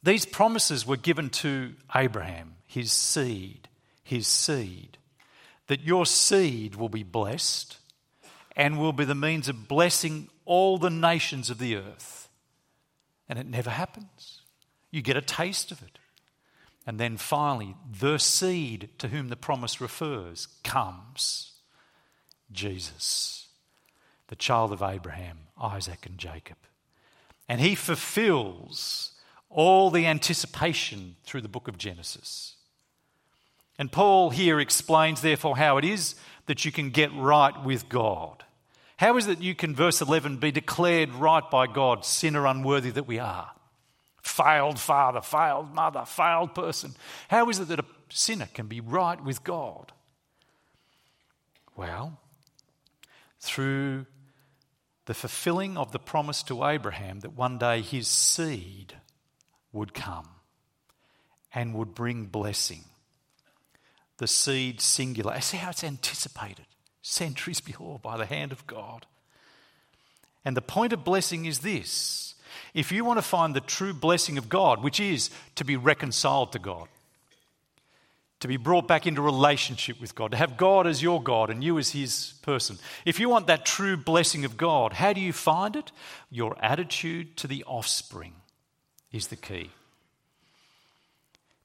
these 0.06 0.26
promises 0.26 0.86
were 0.86 0.98
given 0.98 1.30
to 1.32 1.74
Abraham, 1.96 2.56
his 2.68 2.92
seed, 2.92 3.68
his 4.04 4.28
seed, 4.28 5.00
that 5.68 5.82
your 5.82 6.06
seed 6.06 6.76
will 6.76 6.90
be 6.90 7.02
blessed 7.02 7.78
and 8.56 8.80
will 8.80 8.94
be 8.94 9.04
the 9.04 9.16
means 9.16 9.50
of 9.50 9.68
blessing 9.68 10.30
all 10.46 10.78
the 10.78 10.92
nations 10.92 11.50
of 11.50 11.58
the 11.58 11.76
earth. 11.76 12.30
And 13.28 13.40
it 13.40 13.48
never 13.48 13.72
happens. 13.72 14.42
You 14.92 15.02
get 15.02 15.18
a 15.18 15.22
taste 15.22 15.72
of 15.72 15.82
it. 15.82 15.98
And 16.86 17.00
then 17.00 17.18
finally, 17.18 17.76
the 18.00 18.20
seed 18.20 18.90
to 19.00 19.08
whom 19.08 19.30
the 19.30 19.36
promise 19.36 19.82
refers 19.82 20.48
comes 20.64 21.54
Jesus, 22.52 23.48
the 24.28 24.36
child 24.36 24.72
of 24.72 24.84
Abraham, 24.84 25.40
Isaac, 25.60 26.06
and 26.06 26.20
Jacob. 26.20 26.58
And 27.50 27.60
he 27.60 27.74
fulfills 27.74 29.15
all 29.56 29.90
the 29.90 30.06
anticipation 30.06 31.16
through 31.24 31.42
the 31.42 31.48
book 31.48 31.68
of 31.68 31.78
Genesis. 31.78 32.56
And 33.78 33.92
Paul 33.92 34.30
here 34.30 34.60
explains, 34.60 35.22
therefore, 35.22 35.58
how 35.58 35.78
it 35.78 35.84
is 35.84 36.16
that 36.46 36.64
you 36.64 36.72
can 36.72 36.92
get 36.92 37.14
right 37.14 37.64
with 37.64 37.90
God. 37.90 38.44
How 38.98 39.18
is 39.18 39.28
it 39.28 39.42
you 39.42 39.56
can, 39.56 39.76
verse 39.76 40.02
11, 40.02 40.38
be 40.38 40.52
declared 40.52 41.12
right 41.14 41.50
by 41.50 41.68
God, 41.68 42.06
sinner 42.06 42.46
unworthy 42.46 42.92
that 42.92 43.08
we 43.08 43.20
are? 43.20 43.52
failed 44.26 44.80
father, 44.80 45.22
failed 45.22 45.74
mother, 45.74 46.04
failed 46.06 46.56
person. 46.56 46.96
How 47.30 47.48
is 47.50 47.60
it 47.60 47.68
that 47.68 47.80
a 47.80 47.86
sinner 48.10 48.48
can 48.54 48.68
be 48.68 48.82
right 48.82 49.24
with 49.24 49.44
God? 49.44 49.94
Well, 51.76 52.20
through 53.40 54.08
the 55.06 55.14
fulfilling 55.14 55.78
of 55.78 55.92
the 55.92 56.00
promise 56.00 56.42
to 56.44 56.66
Abraham 56.66 57.20
that 57.20 57.34
one 57.34 57.60
day 57.60 57.82
his 57.82 58.08
seed 58.08 58.96
would 59.76 59.94
come 59.94 60.28
and 61.54 61.76
would 61.76 61.94
bring 61.94 62.26
blessing. 62.26 62.86
The 64.18 64.28
seed 64.28 64.80
singular. 64.82 65.40
See 65.42 65.58
how 65.58 65.70
it's 65.70 65.84
anticipated 65.84 66.66
centuries 67.02 67.62
before 67.62 68.00
by 68.00 68.18
the 68.18 68.26
hand 68.26 68.52
of 68.52 68.66
God. 68.66 69.06
And 70.44 70.56
the 70.56 70.62
point 70.62 70.94
of 70.94 71.04
blessing 71.04 71.46
is 71.46 71.60
this 71.60 72.36
If 72.74 72.92
you 72.92 73.04
want 73.04 73.18
to 73.18 73.22
find 73.22 73.54
the 73.54 73.62
true 73.62 73.94
blessing 73.94 74.38
of 74.38 74.50
God, 74.50 74.82
which 74.82 75.00
is 75.00 75.30
to 75.56 75.66
be 75.66 75.76
reconciled 75.76 76.54
to 76.54 76.60
God, 76.60 76.88
to 78.40 78.48
be 78.48 78.58
brought 78.58 78.88
back 78.88 79.06
into 79.06 79.22
relationship 79.22 80.00
with 80.00 80.16
God, 80.16 80.32
to 80.32 80.38
have 80.38 80.56
God 80.56 80.88
as 80.88 81.04
your 81.04 81.22
God 81.22 81.50
and 81.50 81.64
you 81.64 81.78
as 81.78 81.92
His 81.92 82.36
person. 82.42 82.78
If 83.06 83.20
you 83.20 83.28
want 83.28 83.48
that 83.48 83.66
true 83.66 83.98
blessing 83.98 84.46
of 84.46 84.56
God, 84.56 84.94
how 84.94 85.12
do 85.12 85.20
you 85.20 85.34
find 85.34 85.76
it? 85.76 85.92
Your 86.32 86.56
attitude 86.64 87.36
to 87.38 87.48
the 87.48 87.64
offspring 87.66 88.36
is 89.16 89.28
the 89.28 89.36
key. 89.36 89.70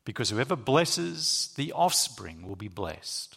Because 0.04 0.30
whoever 0.30 0.56
blesses 0.56 1.52
the 1.56 1.72
offspring 1.72 2.46
will 2.46 2.56
be 2.56 2.68
blessed. 2.68 3.36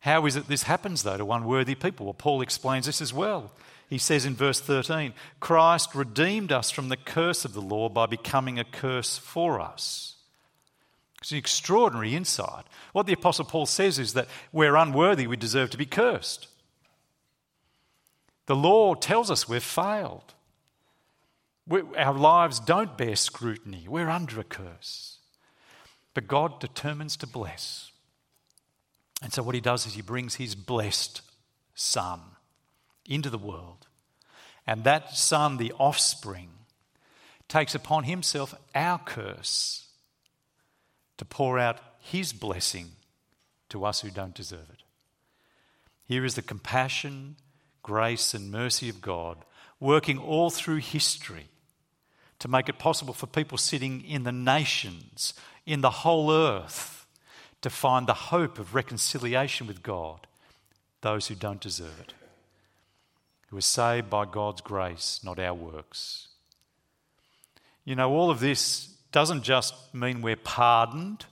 How 0.00 0.26
is 0.26 0.36
it 0.36 0.48
this 0.48 0.64
happens, 0.64 1.02
though, 1.02 1.18
to 1.18 1.32
unworthy 1.32 1.74
people? 1.74 2.06
Well, 2.06 2.14
Paul 2.14 2.40
explains 2.40 2.86
this 2.86 3.00
as 3.00 3.12
well. 3.12 3.52
He 3.88 3.98
says 3.98 4.24
in 4.24 4.34
verse 4.34 4.60
13 4.60 5.12
Christ 5.40 5.94
redeemed 5.94 6.52
us 6.52 6.70
from 6.70 6.88
the 6.88 6.96
curse 6.96 7.44
of 7.44 7.52
the 7.52 7.60
law 7.60 7.88
by 7.88 8.06
becoming 8.06 8.58
a 8.58 8.64
curse 8.64 9.18
for 9.18 9.60
us. 9.60 10.16
It's 11.20 11.32
an 11.32 11.38
extraordinary 11.38 12.14
insight. 12.14 12.64
What 12.92 13.06
the 13.06 13.12
Apostle 13.12 13.44
Paul 13.44 13.66
says 13.66 13.98
is 13.98 14.14
that 14.14 14.28
we're 14.52 14.76
unworthy, 14.76 15.26
we 15.26 15.36
deserve 15.36 15.70
to 15.70 15.76
be 15.76 15.84
cursed. 15.84 16.48
The 18.46 18.56
law 18.56 18.94
tells 18.94 19.30
us 19.30 19.48
we've 19.48 19.62
failed. 19.62 20.34
We 21.70 21.82
our 21.96 22.12
lives 22.12 22.60
don't 22.60 22.98
bear 22.98 23.16
scrutiny, 23.16 23.86
we're 23.88 24.10
under 24.10 24.40
a 24.40 24.44
curse. 24.44 25.18
But 26.12 26.26
God 26.26 26.58
determines 26.60 27.16
to 27.18 27.26
bless. 27.26 27.92
And 29.22 29.32
so, 29.32 29.42
what 29.42 29.54
he 29.54 29.60
does 29.60 29.86
is 29.86 29.94
he 29.94 30.02
brings 30.02 30.34
his 30.34 30.54
blessed 30.54 31.22
son 31.74 32.20
into 33.06 33.30
the 33.30 33.38
world. 33.38 33.86
And 34.66 34.84
that 34.84 35.16
son, 35.16 35.56
the 35.56 35.72
offspring, 35.78 36.50
takes 37.48 37.74
upon 37.74 38.04
himself 38.04 38.54
our 38.74 38.98
curse 38.98 39.88
to 41.18 41.24
pour 41.24 41.58
out 41.58 41.78
his 42.00 42.32
blessing 42.32 42.90
to 43.68 43.84
us 43.84 44.00
who 44.00 44.10
don't 44.10 44.34
deserve 44.34 44.68
it. 44.72 44.82
Here 46.06 46.24
is 46.24 46.34
the 46.34 46.42
compassion, 46.42 47.36
grace, 47.82 48.34
and 48.34 48.50
mercy 48.50 48.88
of 48.88 49.00
God 49.00 49.44
working 49.78 50.18
all 50.18 50.50
through 50.50 50.76
history 50.76 51.48
to 52.40 52.48
make 52.48 52.68
it 52.68 52.78
possible 52.78 53.14
for 53.14 53.26
people 53.26 53.56
sitting 53.56 54.04
in 54.04 54.24
the 54.24 54.32
nations, 54.32 55.34
in 55.64 55.82
the 55.82 55.90
whole 55.90 56.32
earth, 56.32 57.06
to 57.62 57.70
find 57.70 58.06
the 58.06 58.14
hope 58.14 58.58
of 58.58 58.74
reconciliation 58.74 59.66
with 59.66 59.82
God, 59.82 60.26
those 61.02 61.28
who 61.28 61.34
don't 61.34 61.60
deserve 61.60 62.00
it, 62.00 62.14
who 63.48 63.58
are 63.58 63.62
saved 63.62 64.10
by 64.10 64.24
God's 64.24 64.62
grace, 64.62 65.20
not 65.22 65.38
our 65.38 65.54
works. 65.54 66.28
You 67.84 67.94
know, 67.94 68.10
all 68.10 68.30
of 68.30 68.40
this 68.40 68.86
doesn't 69.12 69.42
just 69.42 69.74
mean 69.94 70.22
we're 70.22 70.36
pardoned, 70.36 71.26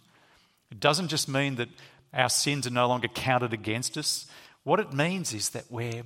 it 0.70 0.80
doesn't 0.80 1.08
just 1.08 1.28
mean 1.28 1.56
that 1.56 1.68
our 2.12 2.28
sins 2.28 2.66
are 2.66 2.70
no 2.70 2.86
longer 2.86 3.08
counted 3.08 3.54
against 3.54 3.96
us. 3.96 4.26
What 4.64 4.80
it 4.80 4.92
means 4.92 5.32
is 5.32 5.50
that 5.50 5.64
we're, 5.70 6.02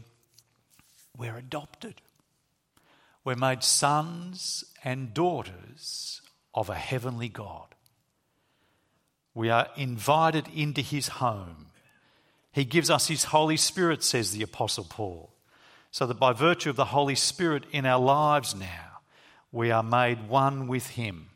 we're 1.16 1.36
adopted. 1.36 2.00
We're 3.24 3.36
made 3.36 3.62
sons 3.62 4.64
and 4.84 5.14
daughters 5.14 6.20
of 6.54 6.68
a 6.68 6.74
heavenly 6.74 7.28
God. 7.28 7.74
We 9.34 9.48
are 9.48 9.68
invited 9.76 10.46
into 10.54 10.82
his 10.82 11.08
home. 11.08 11.66
He 12.52 12.64
gives 12.64 12.90
us 12.90 13.08
his 13.08 13.24
Holy 13.24 13.56
Spirit, 13.56 14.02
says 14.02 14.32
the 14.32 14.42
Apostle 14.42 14.86
Paul, 14.88 15.32
so 15.90 16.06
that 16.06 16.18
by 16.18 16.32
virtue 16.32 16.70
of 16.70 16.76
the 16.76 16.86
Holy 16.86 17.14
Spirit 17.14 17.64
in 17.72 17.86
our 17.86 18.00
lives 18.00 18.54
now, 18.54 19.00
we 19.50 19.70
are 19.70 19.82
made 19.82 20.28
one 20.28 20.66
with 20.66 20.88
him 20.90 21.28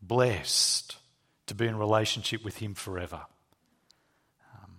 blessed 0.00 0.96
to 1.46 1.54
be 1.54 1.66
in 1.66 1.76
relationship 1.76 2.44
with 2.44 2.58
Him 2.58 2.74
forever. 2.74 3.20
Um, 4.54 4.70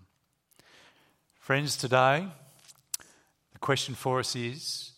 friends, 1.40 1.76
today, 1.78 2.28
the 3.54 3.60
question 3.60 3.96
for 3.96 4.20
us 4.20 4.36
is 4.36 4.89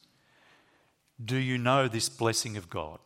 Do 1.24 1.38
you 1.38 1.58
know 1.58 1.88
this 1.88 2.10
blessing 2.10 2.58
of 2.58 2.70
God? 2.70 3.00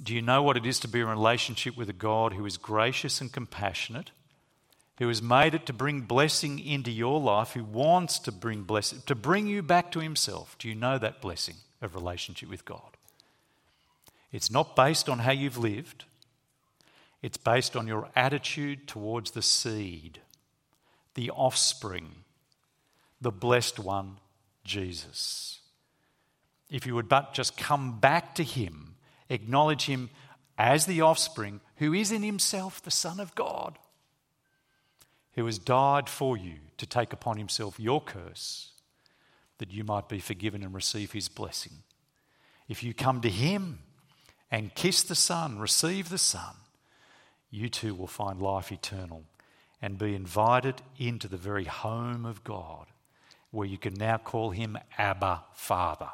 Do 0.00 0.14
you 0.14 0.22
know 0.22 0.42
what 0.42 0.56
it 0.56 0.64
is 0.64 0.78
to 0.80 0.88
be 0.88 1.00
in 1.00 1.08
relationship 1.08 1.76
with 1.76 1.88
a 1.88 1.94
God 1.94 2.32
who 2.32 2.46
is 2.46 2.56
gracious 2.56 3.20
and 3.20 3.32
compassionate, 3.32 4.12
who 4.98 5.08
has 5.08 5.20
made 5.20 5.54
it 5.54 5.66
to 5.66 5.72
bring 5.72 6.02
blessing 6.02 6.60
into 6.60 6.90
your 6.90 7.20
life, 7.20 7.52
who 7.52 7.64
wants 7.64 8.18
to 8.20 8.32
bring 8.32 8.62
blessing, 8.62 9.02
to 9.06 9.14
bring 9.14 9.48
you 9.48 9.62
back 9.62 9.90
to 9.92 10.00
Himself? 10.00 10.56
Do 10.58 10.68
you 10.68 10.74
know 10.74 10.98
that 10.98 11.20
blessing 11.20 11.56
of 11.82 11.94
relationship 11.94 12.48
with 12.48 12.64
God? 12.64 12.96
It's 14.30 14.50
not 14.50 14.76
based 14.76 15.08
on 15.08 15.20
how 15.20 15.32
you've 15.32 15.58
lived, 15.58 16.04
it's 17.22 17.36
based 17.36 17.74
on 17.76 17.88
your 17.88 18.08
attitude 18.14 18.86
towards 18.86 19.32
the 19.32 19.42
seed, 19.42 20.20
the 21.14 21.30
offspring, 21.30 22.10
the 23.20 23.32
blessed 23.32 23.80
one, 23.80 24.18
Jesus. 24.64 25.57
If 26.70 26.86
you 26.86 26.94
would 26.94 27.08
but 27.08 27.34
just 27.34 27.56
come 27.56 27.98
back 27.98 28.34
to 28.36 28.44
Him, 28.44 28.96
acknowledge 29.28 29.86
Him 29.86 30.10
as 30.56 30.86
the 30.86 31.00
offspring, 31.00 31.60
who 31.76 31.94
is 31.94 32.12
in 32.12 32.22
Himself 32.22 32.82
the 32.82 32.90
Son 32.90 33.20
of 33.20 33.34
God, 33.34 33.78
who 35.34 35.46
has 35.46 35.58
died 35.58 36.08
for 36.08 36.36
you 36.36 36.54
to 36.76 36.86
take 36.86 37.12
upon 37.12 37.38
Himself 37.38 37.78
your 37.78 38.00
curse, 38.00 38.72
that 39.58 39.72
you 39.72 39.84
might 39.84 40.08
be 40.08 40.18
forgiven 40.18 40.62
and 40.62 40.74
receive 40.74 41.12
His 41.12 41.28
blessing. 41.28 41.72
If 42.68 42.82
you 42.82 42.92
come 42.92 43.20
to 43.22 43.30
Him, 43.30 43.78
and 44.50 44.74
kiss 44.74 45.02
the 45.02 45.14
Son, 45.14 45.58
receive 45.58 46.08
the 46.08 46.18
Son, 46.18 46.54
you 47.50 47.68
too 47.68 47.94
will 47.94 48.06
find 48.06 48.40
life 48.40 48.72
eternal 48.72 49.24
and 49.80 49.98
be 49.98 50.14
invited 50.14 50.82
into 50.98 51.28
the 51.28 51.36
very 51.36 51.64
home 51.64 52.24
of 52.24 52.44
God, 52.44 52.86
where 53.50 53.66
you 53.66 53.78
can 53.78 53.94
now 53.94 54.18
call 54.18 54.50
him 54.50 54.76
Abba 54.96 55.44
Father, 55.54 56.08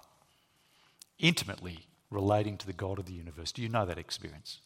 intimately 1.24 1.78
relating 2.10 2.58
to 2.58 2.66
the 2.66 2.72
God 2.72 2.98
of 2.98 3.06
the 3.06 3.14
universe. 3.14 3.50
Do 3.50 3.62
you 3.62 3.68
know 3.68 3.86
that 3.86 3.98
experience? 3.98 4.60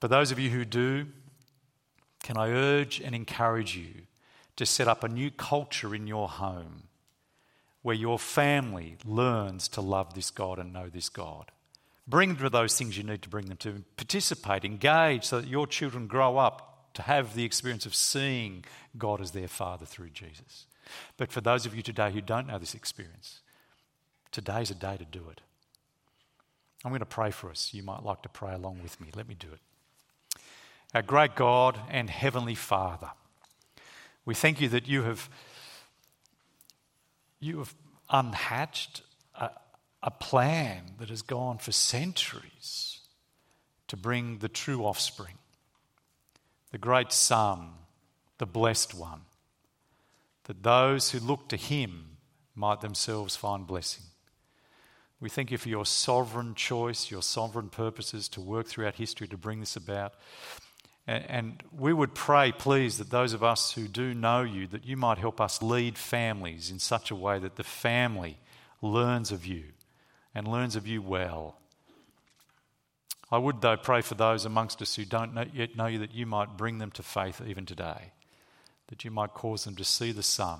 For 0.00 0.08
those 0.08 0.32
of 0.32 0.38
you 0.40 0.50
who 0.50 0.64
do, 0.64 1.06
can 2.24 2.36
I 2.36 2.50
urge 2.50 3.00
and 3.00 3.14
encourage 3.14 3.76
you 3.76 4.02
to 4.56 4.66
set 4.66 4.88
up 4.88 5.04
a 5.04 5.08
new 5.08 5.30
culture 5.30 5.94
in 5.94 6.08
your 6.08 6.28
home 6.28 6.88
where 7.82 7.94
your 7.94 8.18
family 8.18 8.96
learns 9.04 9.68
to 9.68 9.80
love 9.80 10.14
this 10.14 10.30
God 10.30 10.58
and 10.58 10.72
know 10.72 10.88
this 10.88 11.08
God? 11.08 11.52
Bring 12.08 12.34
them 12.34 12.48
those 12.48 12.76
things 12.76 12.98
you 12.98 13.04
need 13.04 13.22
to 13.22 13.28
bring 13.28 13.46
them 13.46 13.58
to. 13.58 13.84
Participate, 13.96 14.64
engage 14.64 15.24
so 15.24 15.40
that 15.40 15.48
your 15.48 15.68
children 15.68 16.08
grow 16.08 16.38
up 16.38 16.92
to 16.94 17.02
have 17.02 17.34
the 17.34 17.44
experience 17.44 17.86
of 17.86 17.94
seeing 17.94 18.64
God 18.98 19.20
as 19.20 19.30
their 19.30 19.48
Father 19.48 19.86
through 19.86 20.10
Jesus. 20.10 20.66
But 21.16 21.30
for 21.30 21.40
those 21.40 21.66
of 21.66 21.76
you 21.76 21.82
today 21.82 22.10
who 22.10 22.20
don't 22.20 22.48
know 22.48 22.58
this 22.58 22.74
experience, 22.74 23.40
today's 24.32 24.70
a 24.70 24.74
day 24.74 24.96
to 24.96 25.04
do 25.04 25.28
it. 25.30 25.40
I'm 26.84 26.90
going 26.90 27.00
to 27.00 27.06
pray 27.06 27.30
for 27.30 27.50
us. 27.50 27.72
You 27.72 27.82
might 27.82 28.02
like 28.02 28.22
to 28.22 28.28
pray 28.28 28.54
along 28.54 28.82
with 28.82 29.00
me. 29.00 29.08
Let 29.14 29.28
me 29.28 29.36
do 29.38 29.46
it. 29.52 29.60
Our 30.94 31.02
great 31.02 31.36
God 31.36 31.78
and 31.88 32.10
Heavenly 32.10 32.54
Father, 32.54 33.10
we 34.24 34.34
thank 34.34 34.60
you 34.60 34.68
that 34.70 34.88
you 34.88 35.04
have, 35.04 35.30
you 37.40 37.58
have 37.58 37.74
unhatched 38.10 39.02
a 40.04 40.10
plan 40.10 40.94
that 40.98 41.10
has 41.10 41.22
gone 41.22 41.58
for 41.58 41.70
centuries 41.70 42.98
to 43.86 43.96
bring 43.96 44.38
the 44.38 44.48
true 44.48 44.84
offspring, 44.84 45.38
the 46.72 46.78
great 46.78 47.12
Son, 47.12 47.68
the 48.38 48.46
blessed 48.46 48.94
one, 48.94 49.20
that 50.44 50.62
those 50.64 51.12
who 51.12 51.20
look 51.20 51.48
to 51.48 51.56
him 51.56 52.16
might 52.56 52.80
themselves 52.80 53.36
find 53.36 53.66
blessing. 53.66 54.04
We 55.22 55.28
thank 55.28 55.52
you 55.52 55.58
for 55.58 55.68
your 55.68 55.86
sovereign 55.86 56.56
choice, 56.56 57.08
your 57.08 57.22
sovereign 57.22 57.68
purposes 57.68 58.28
to 58.30 58.40
work 58.40 58.66
throughout 58.66 58.96
history 58.96 59.28
to 59.28 59.36
bring 59.36 59.60
this 59.60 59.76
about. 59.76 60.14
And 61.06 61.62
we 61.70 61.92
would 61.92 62.12
pray, 62.12 62.50
please, 62.50 62.98
that 62.98 63.10
those 63.10 63.32
of 63.32 63.44
us 63.44 63.72
who 63.72 63.86
do 63.86 64.14
know 64.14 64.42
you, 64.42 64.66
that 64.66 64.84
you 64.84 64.96
might 64.96 65.18
help 65.18 65.40
us 65.40 65.62
lead 65.62 65.96
families 65.96 66.72
in 66.72 66.80
such 66.80 67.12
a 67.12 67.14
way 67.14 67.38
that 67.38 67.54
the 67.54 67.62
family 67.62 68.40
learns 68.80 69.30
of 69.30 69.46
you 69.46 69.66
and 70.34 70.48
learns 70.48 70.74
of 70.74 70.88
you 70.88 71.00
well. 71.00 71.56
I 73.30 73.38
would, 73.38 73.60
though, 73.60 73.76
pray 73.76 74.00
for 74.00 74.16
those 74.16 74.44
amongst 74.44 74.82
us 74.82 74.96
who 74.96 75.04
don't 75.04 75.38
yet 75.54 75.76
know 75.76 75.86
you 75.86 76.00
that 76.00 76.14
you 76.14 76.26
might 76.26 76.56
bring 76.56 76.78
them 76.78 76.90
to 76.92 77.02
faith 77.04 77.40
even 77.46 77.64
today, 77.64 78.10
that 78.88 79.04
you 79.04 79.12
might 79.12 79.34
cause 79.34 79.62
them 79.62 79.76
to 79.76 79.84
see 79.84 80.10
the 80.10 80.24
Son, 80.24 80.58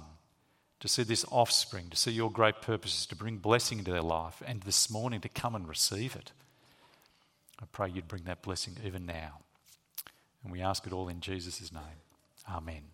to 0.83 0.89
see 0.89 1.05
this 1.05 1.25
offspring, 1.31 1.89
to 1.91 1.97
see 1.97 2.11
your 2.11 2.29
great 2.29 2.61
purposes, 2.61 3.07
to 3.07 3.15
bring 3.15 3.37
blessing 3.37 3.79
into 3.79 3.93
their 3.93 4.03
life, 4.03 4.43
and 4.45 4.63
this 4.63 4.91
morning 4.91 5.21
to 5.21 5.29
come 5.29 5.55
and 5.55 5.69
receive 5.69 6.17
it. 6.17 6.33
I 7.61 7.67
pray 7.71 7.89
you'd 7.89 8.09
bring 8.09 8.25
that 8.25 8.43
blessing 8.43 8.77
even 8.85 9.07
now. 9.07 9.39
And 10.43 10.53
we 10.53 10.61
ask 10.61 10.85
it 10.85 10.93
all 10.93 11.09
in 11.09 11.21
Jesus' 11.21 11.73
name. 11.73 12.03
Amen. 12.51 12.92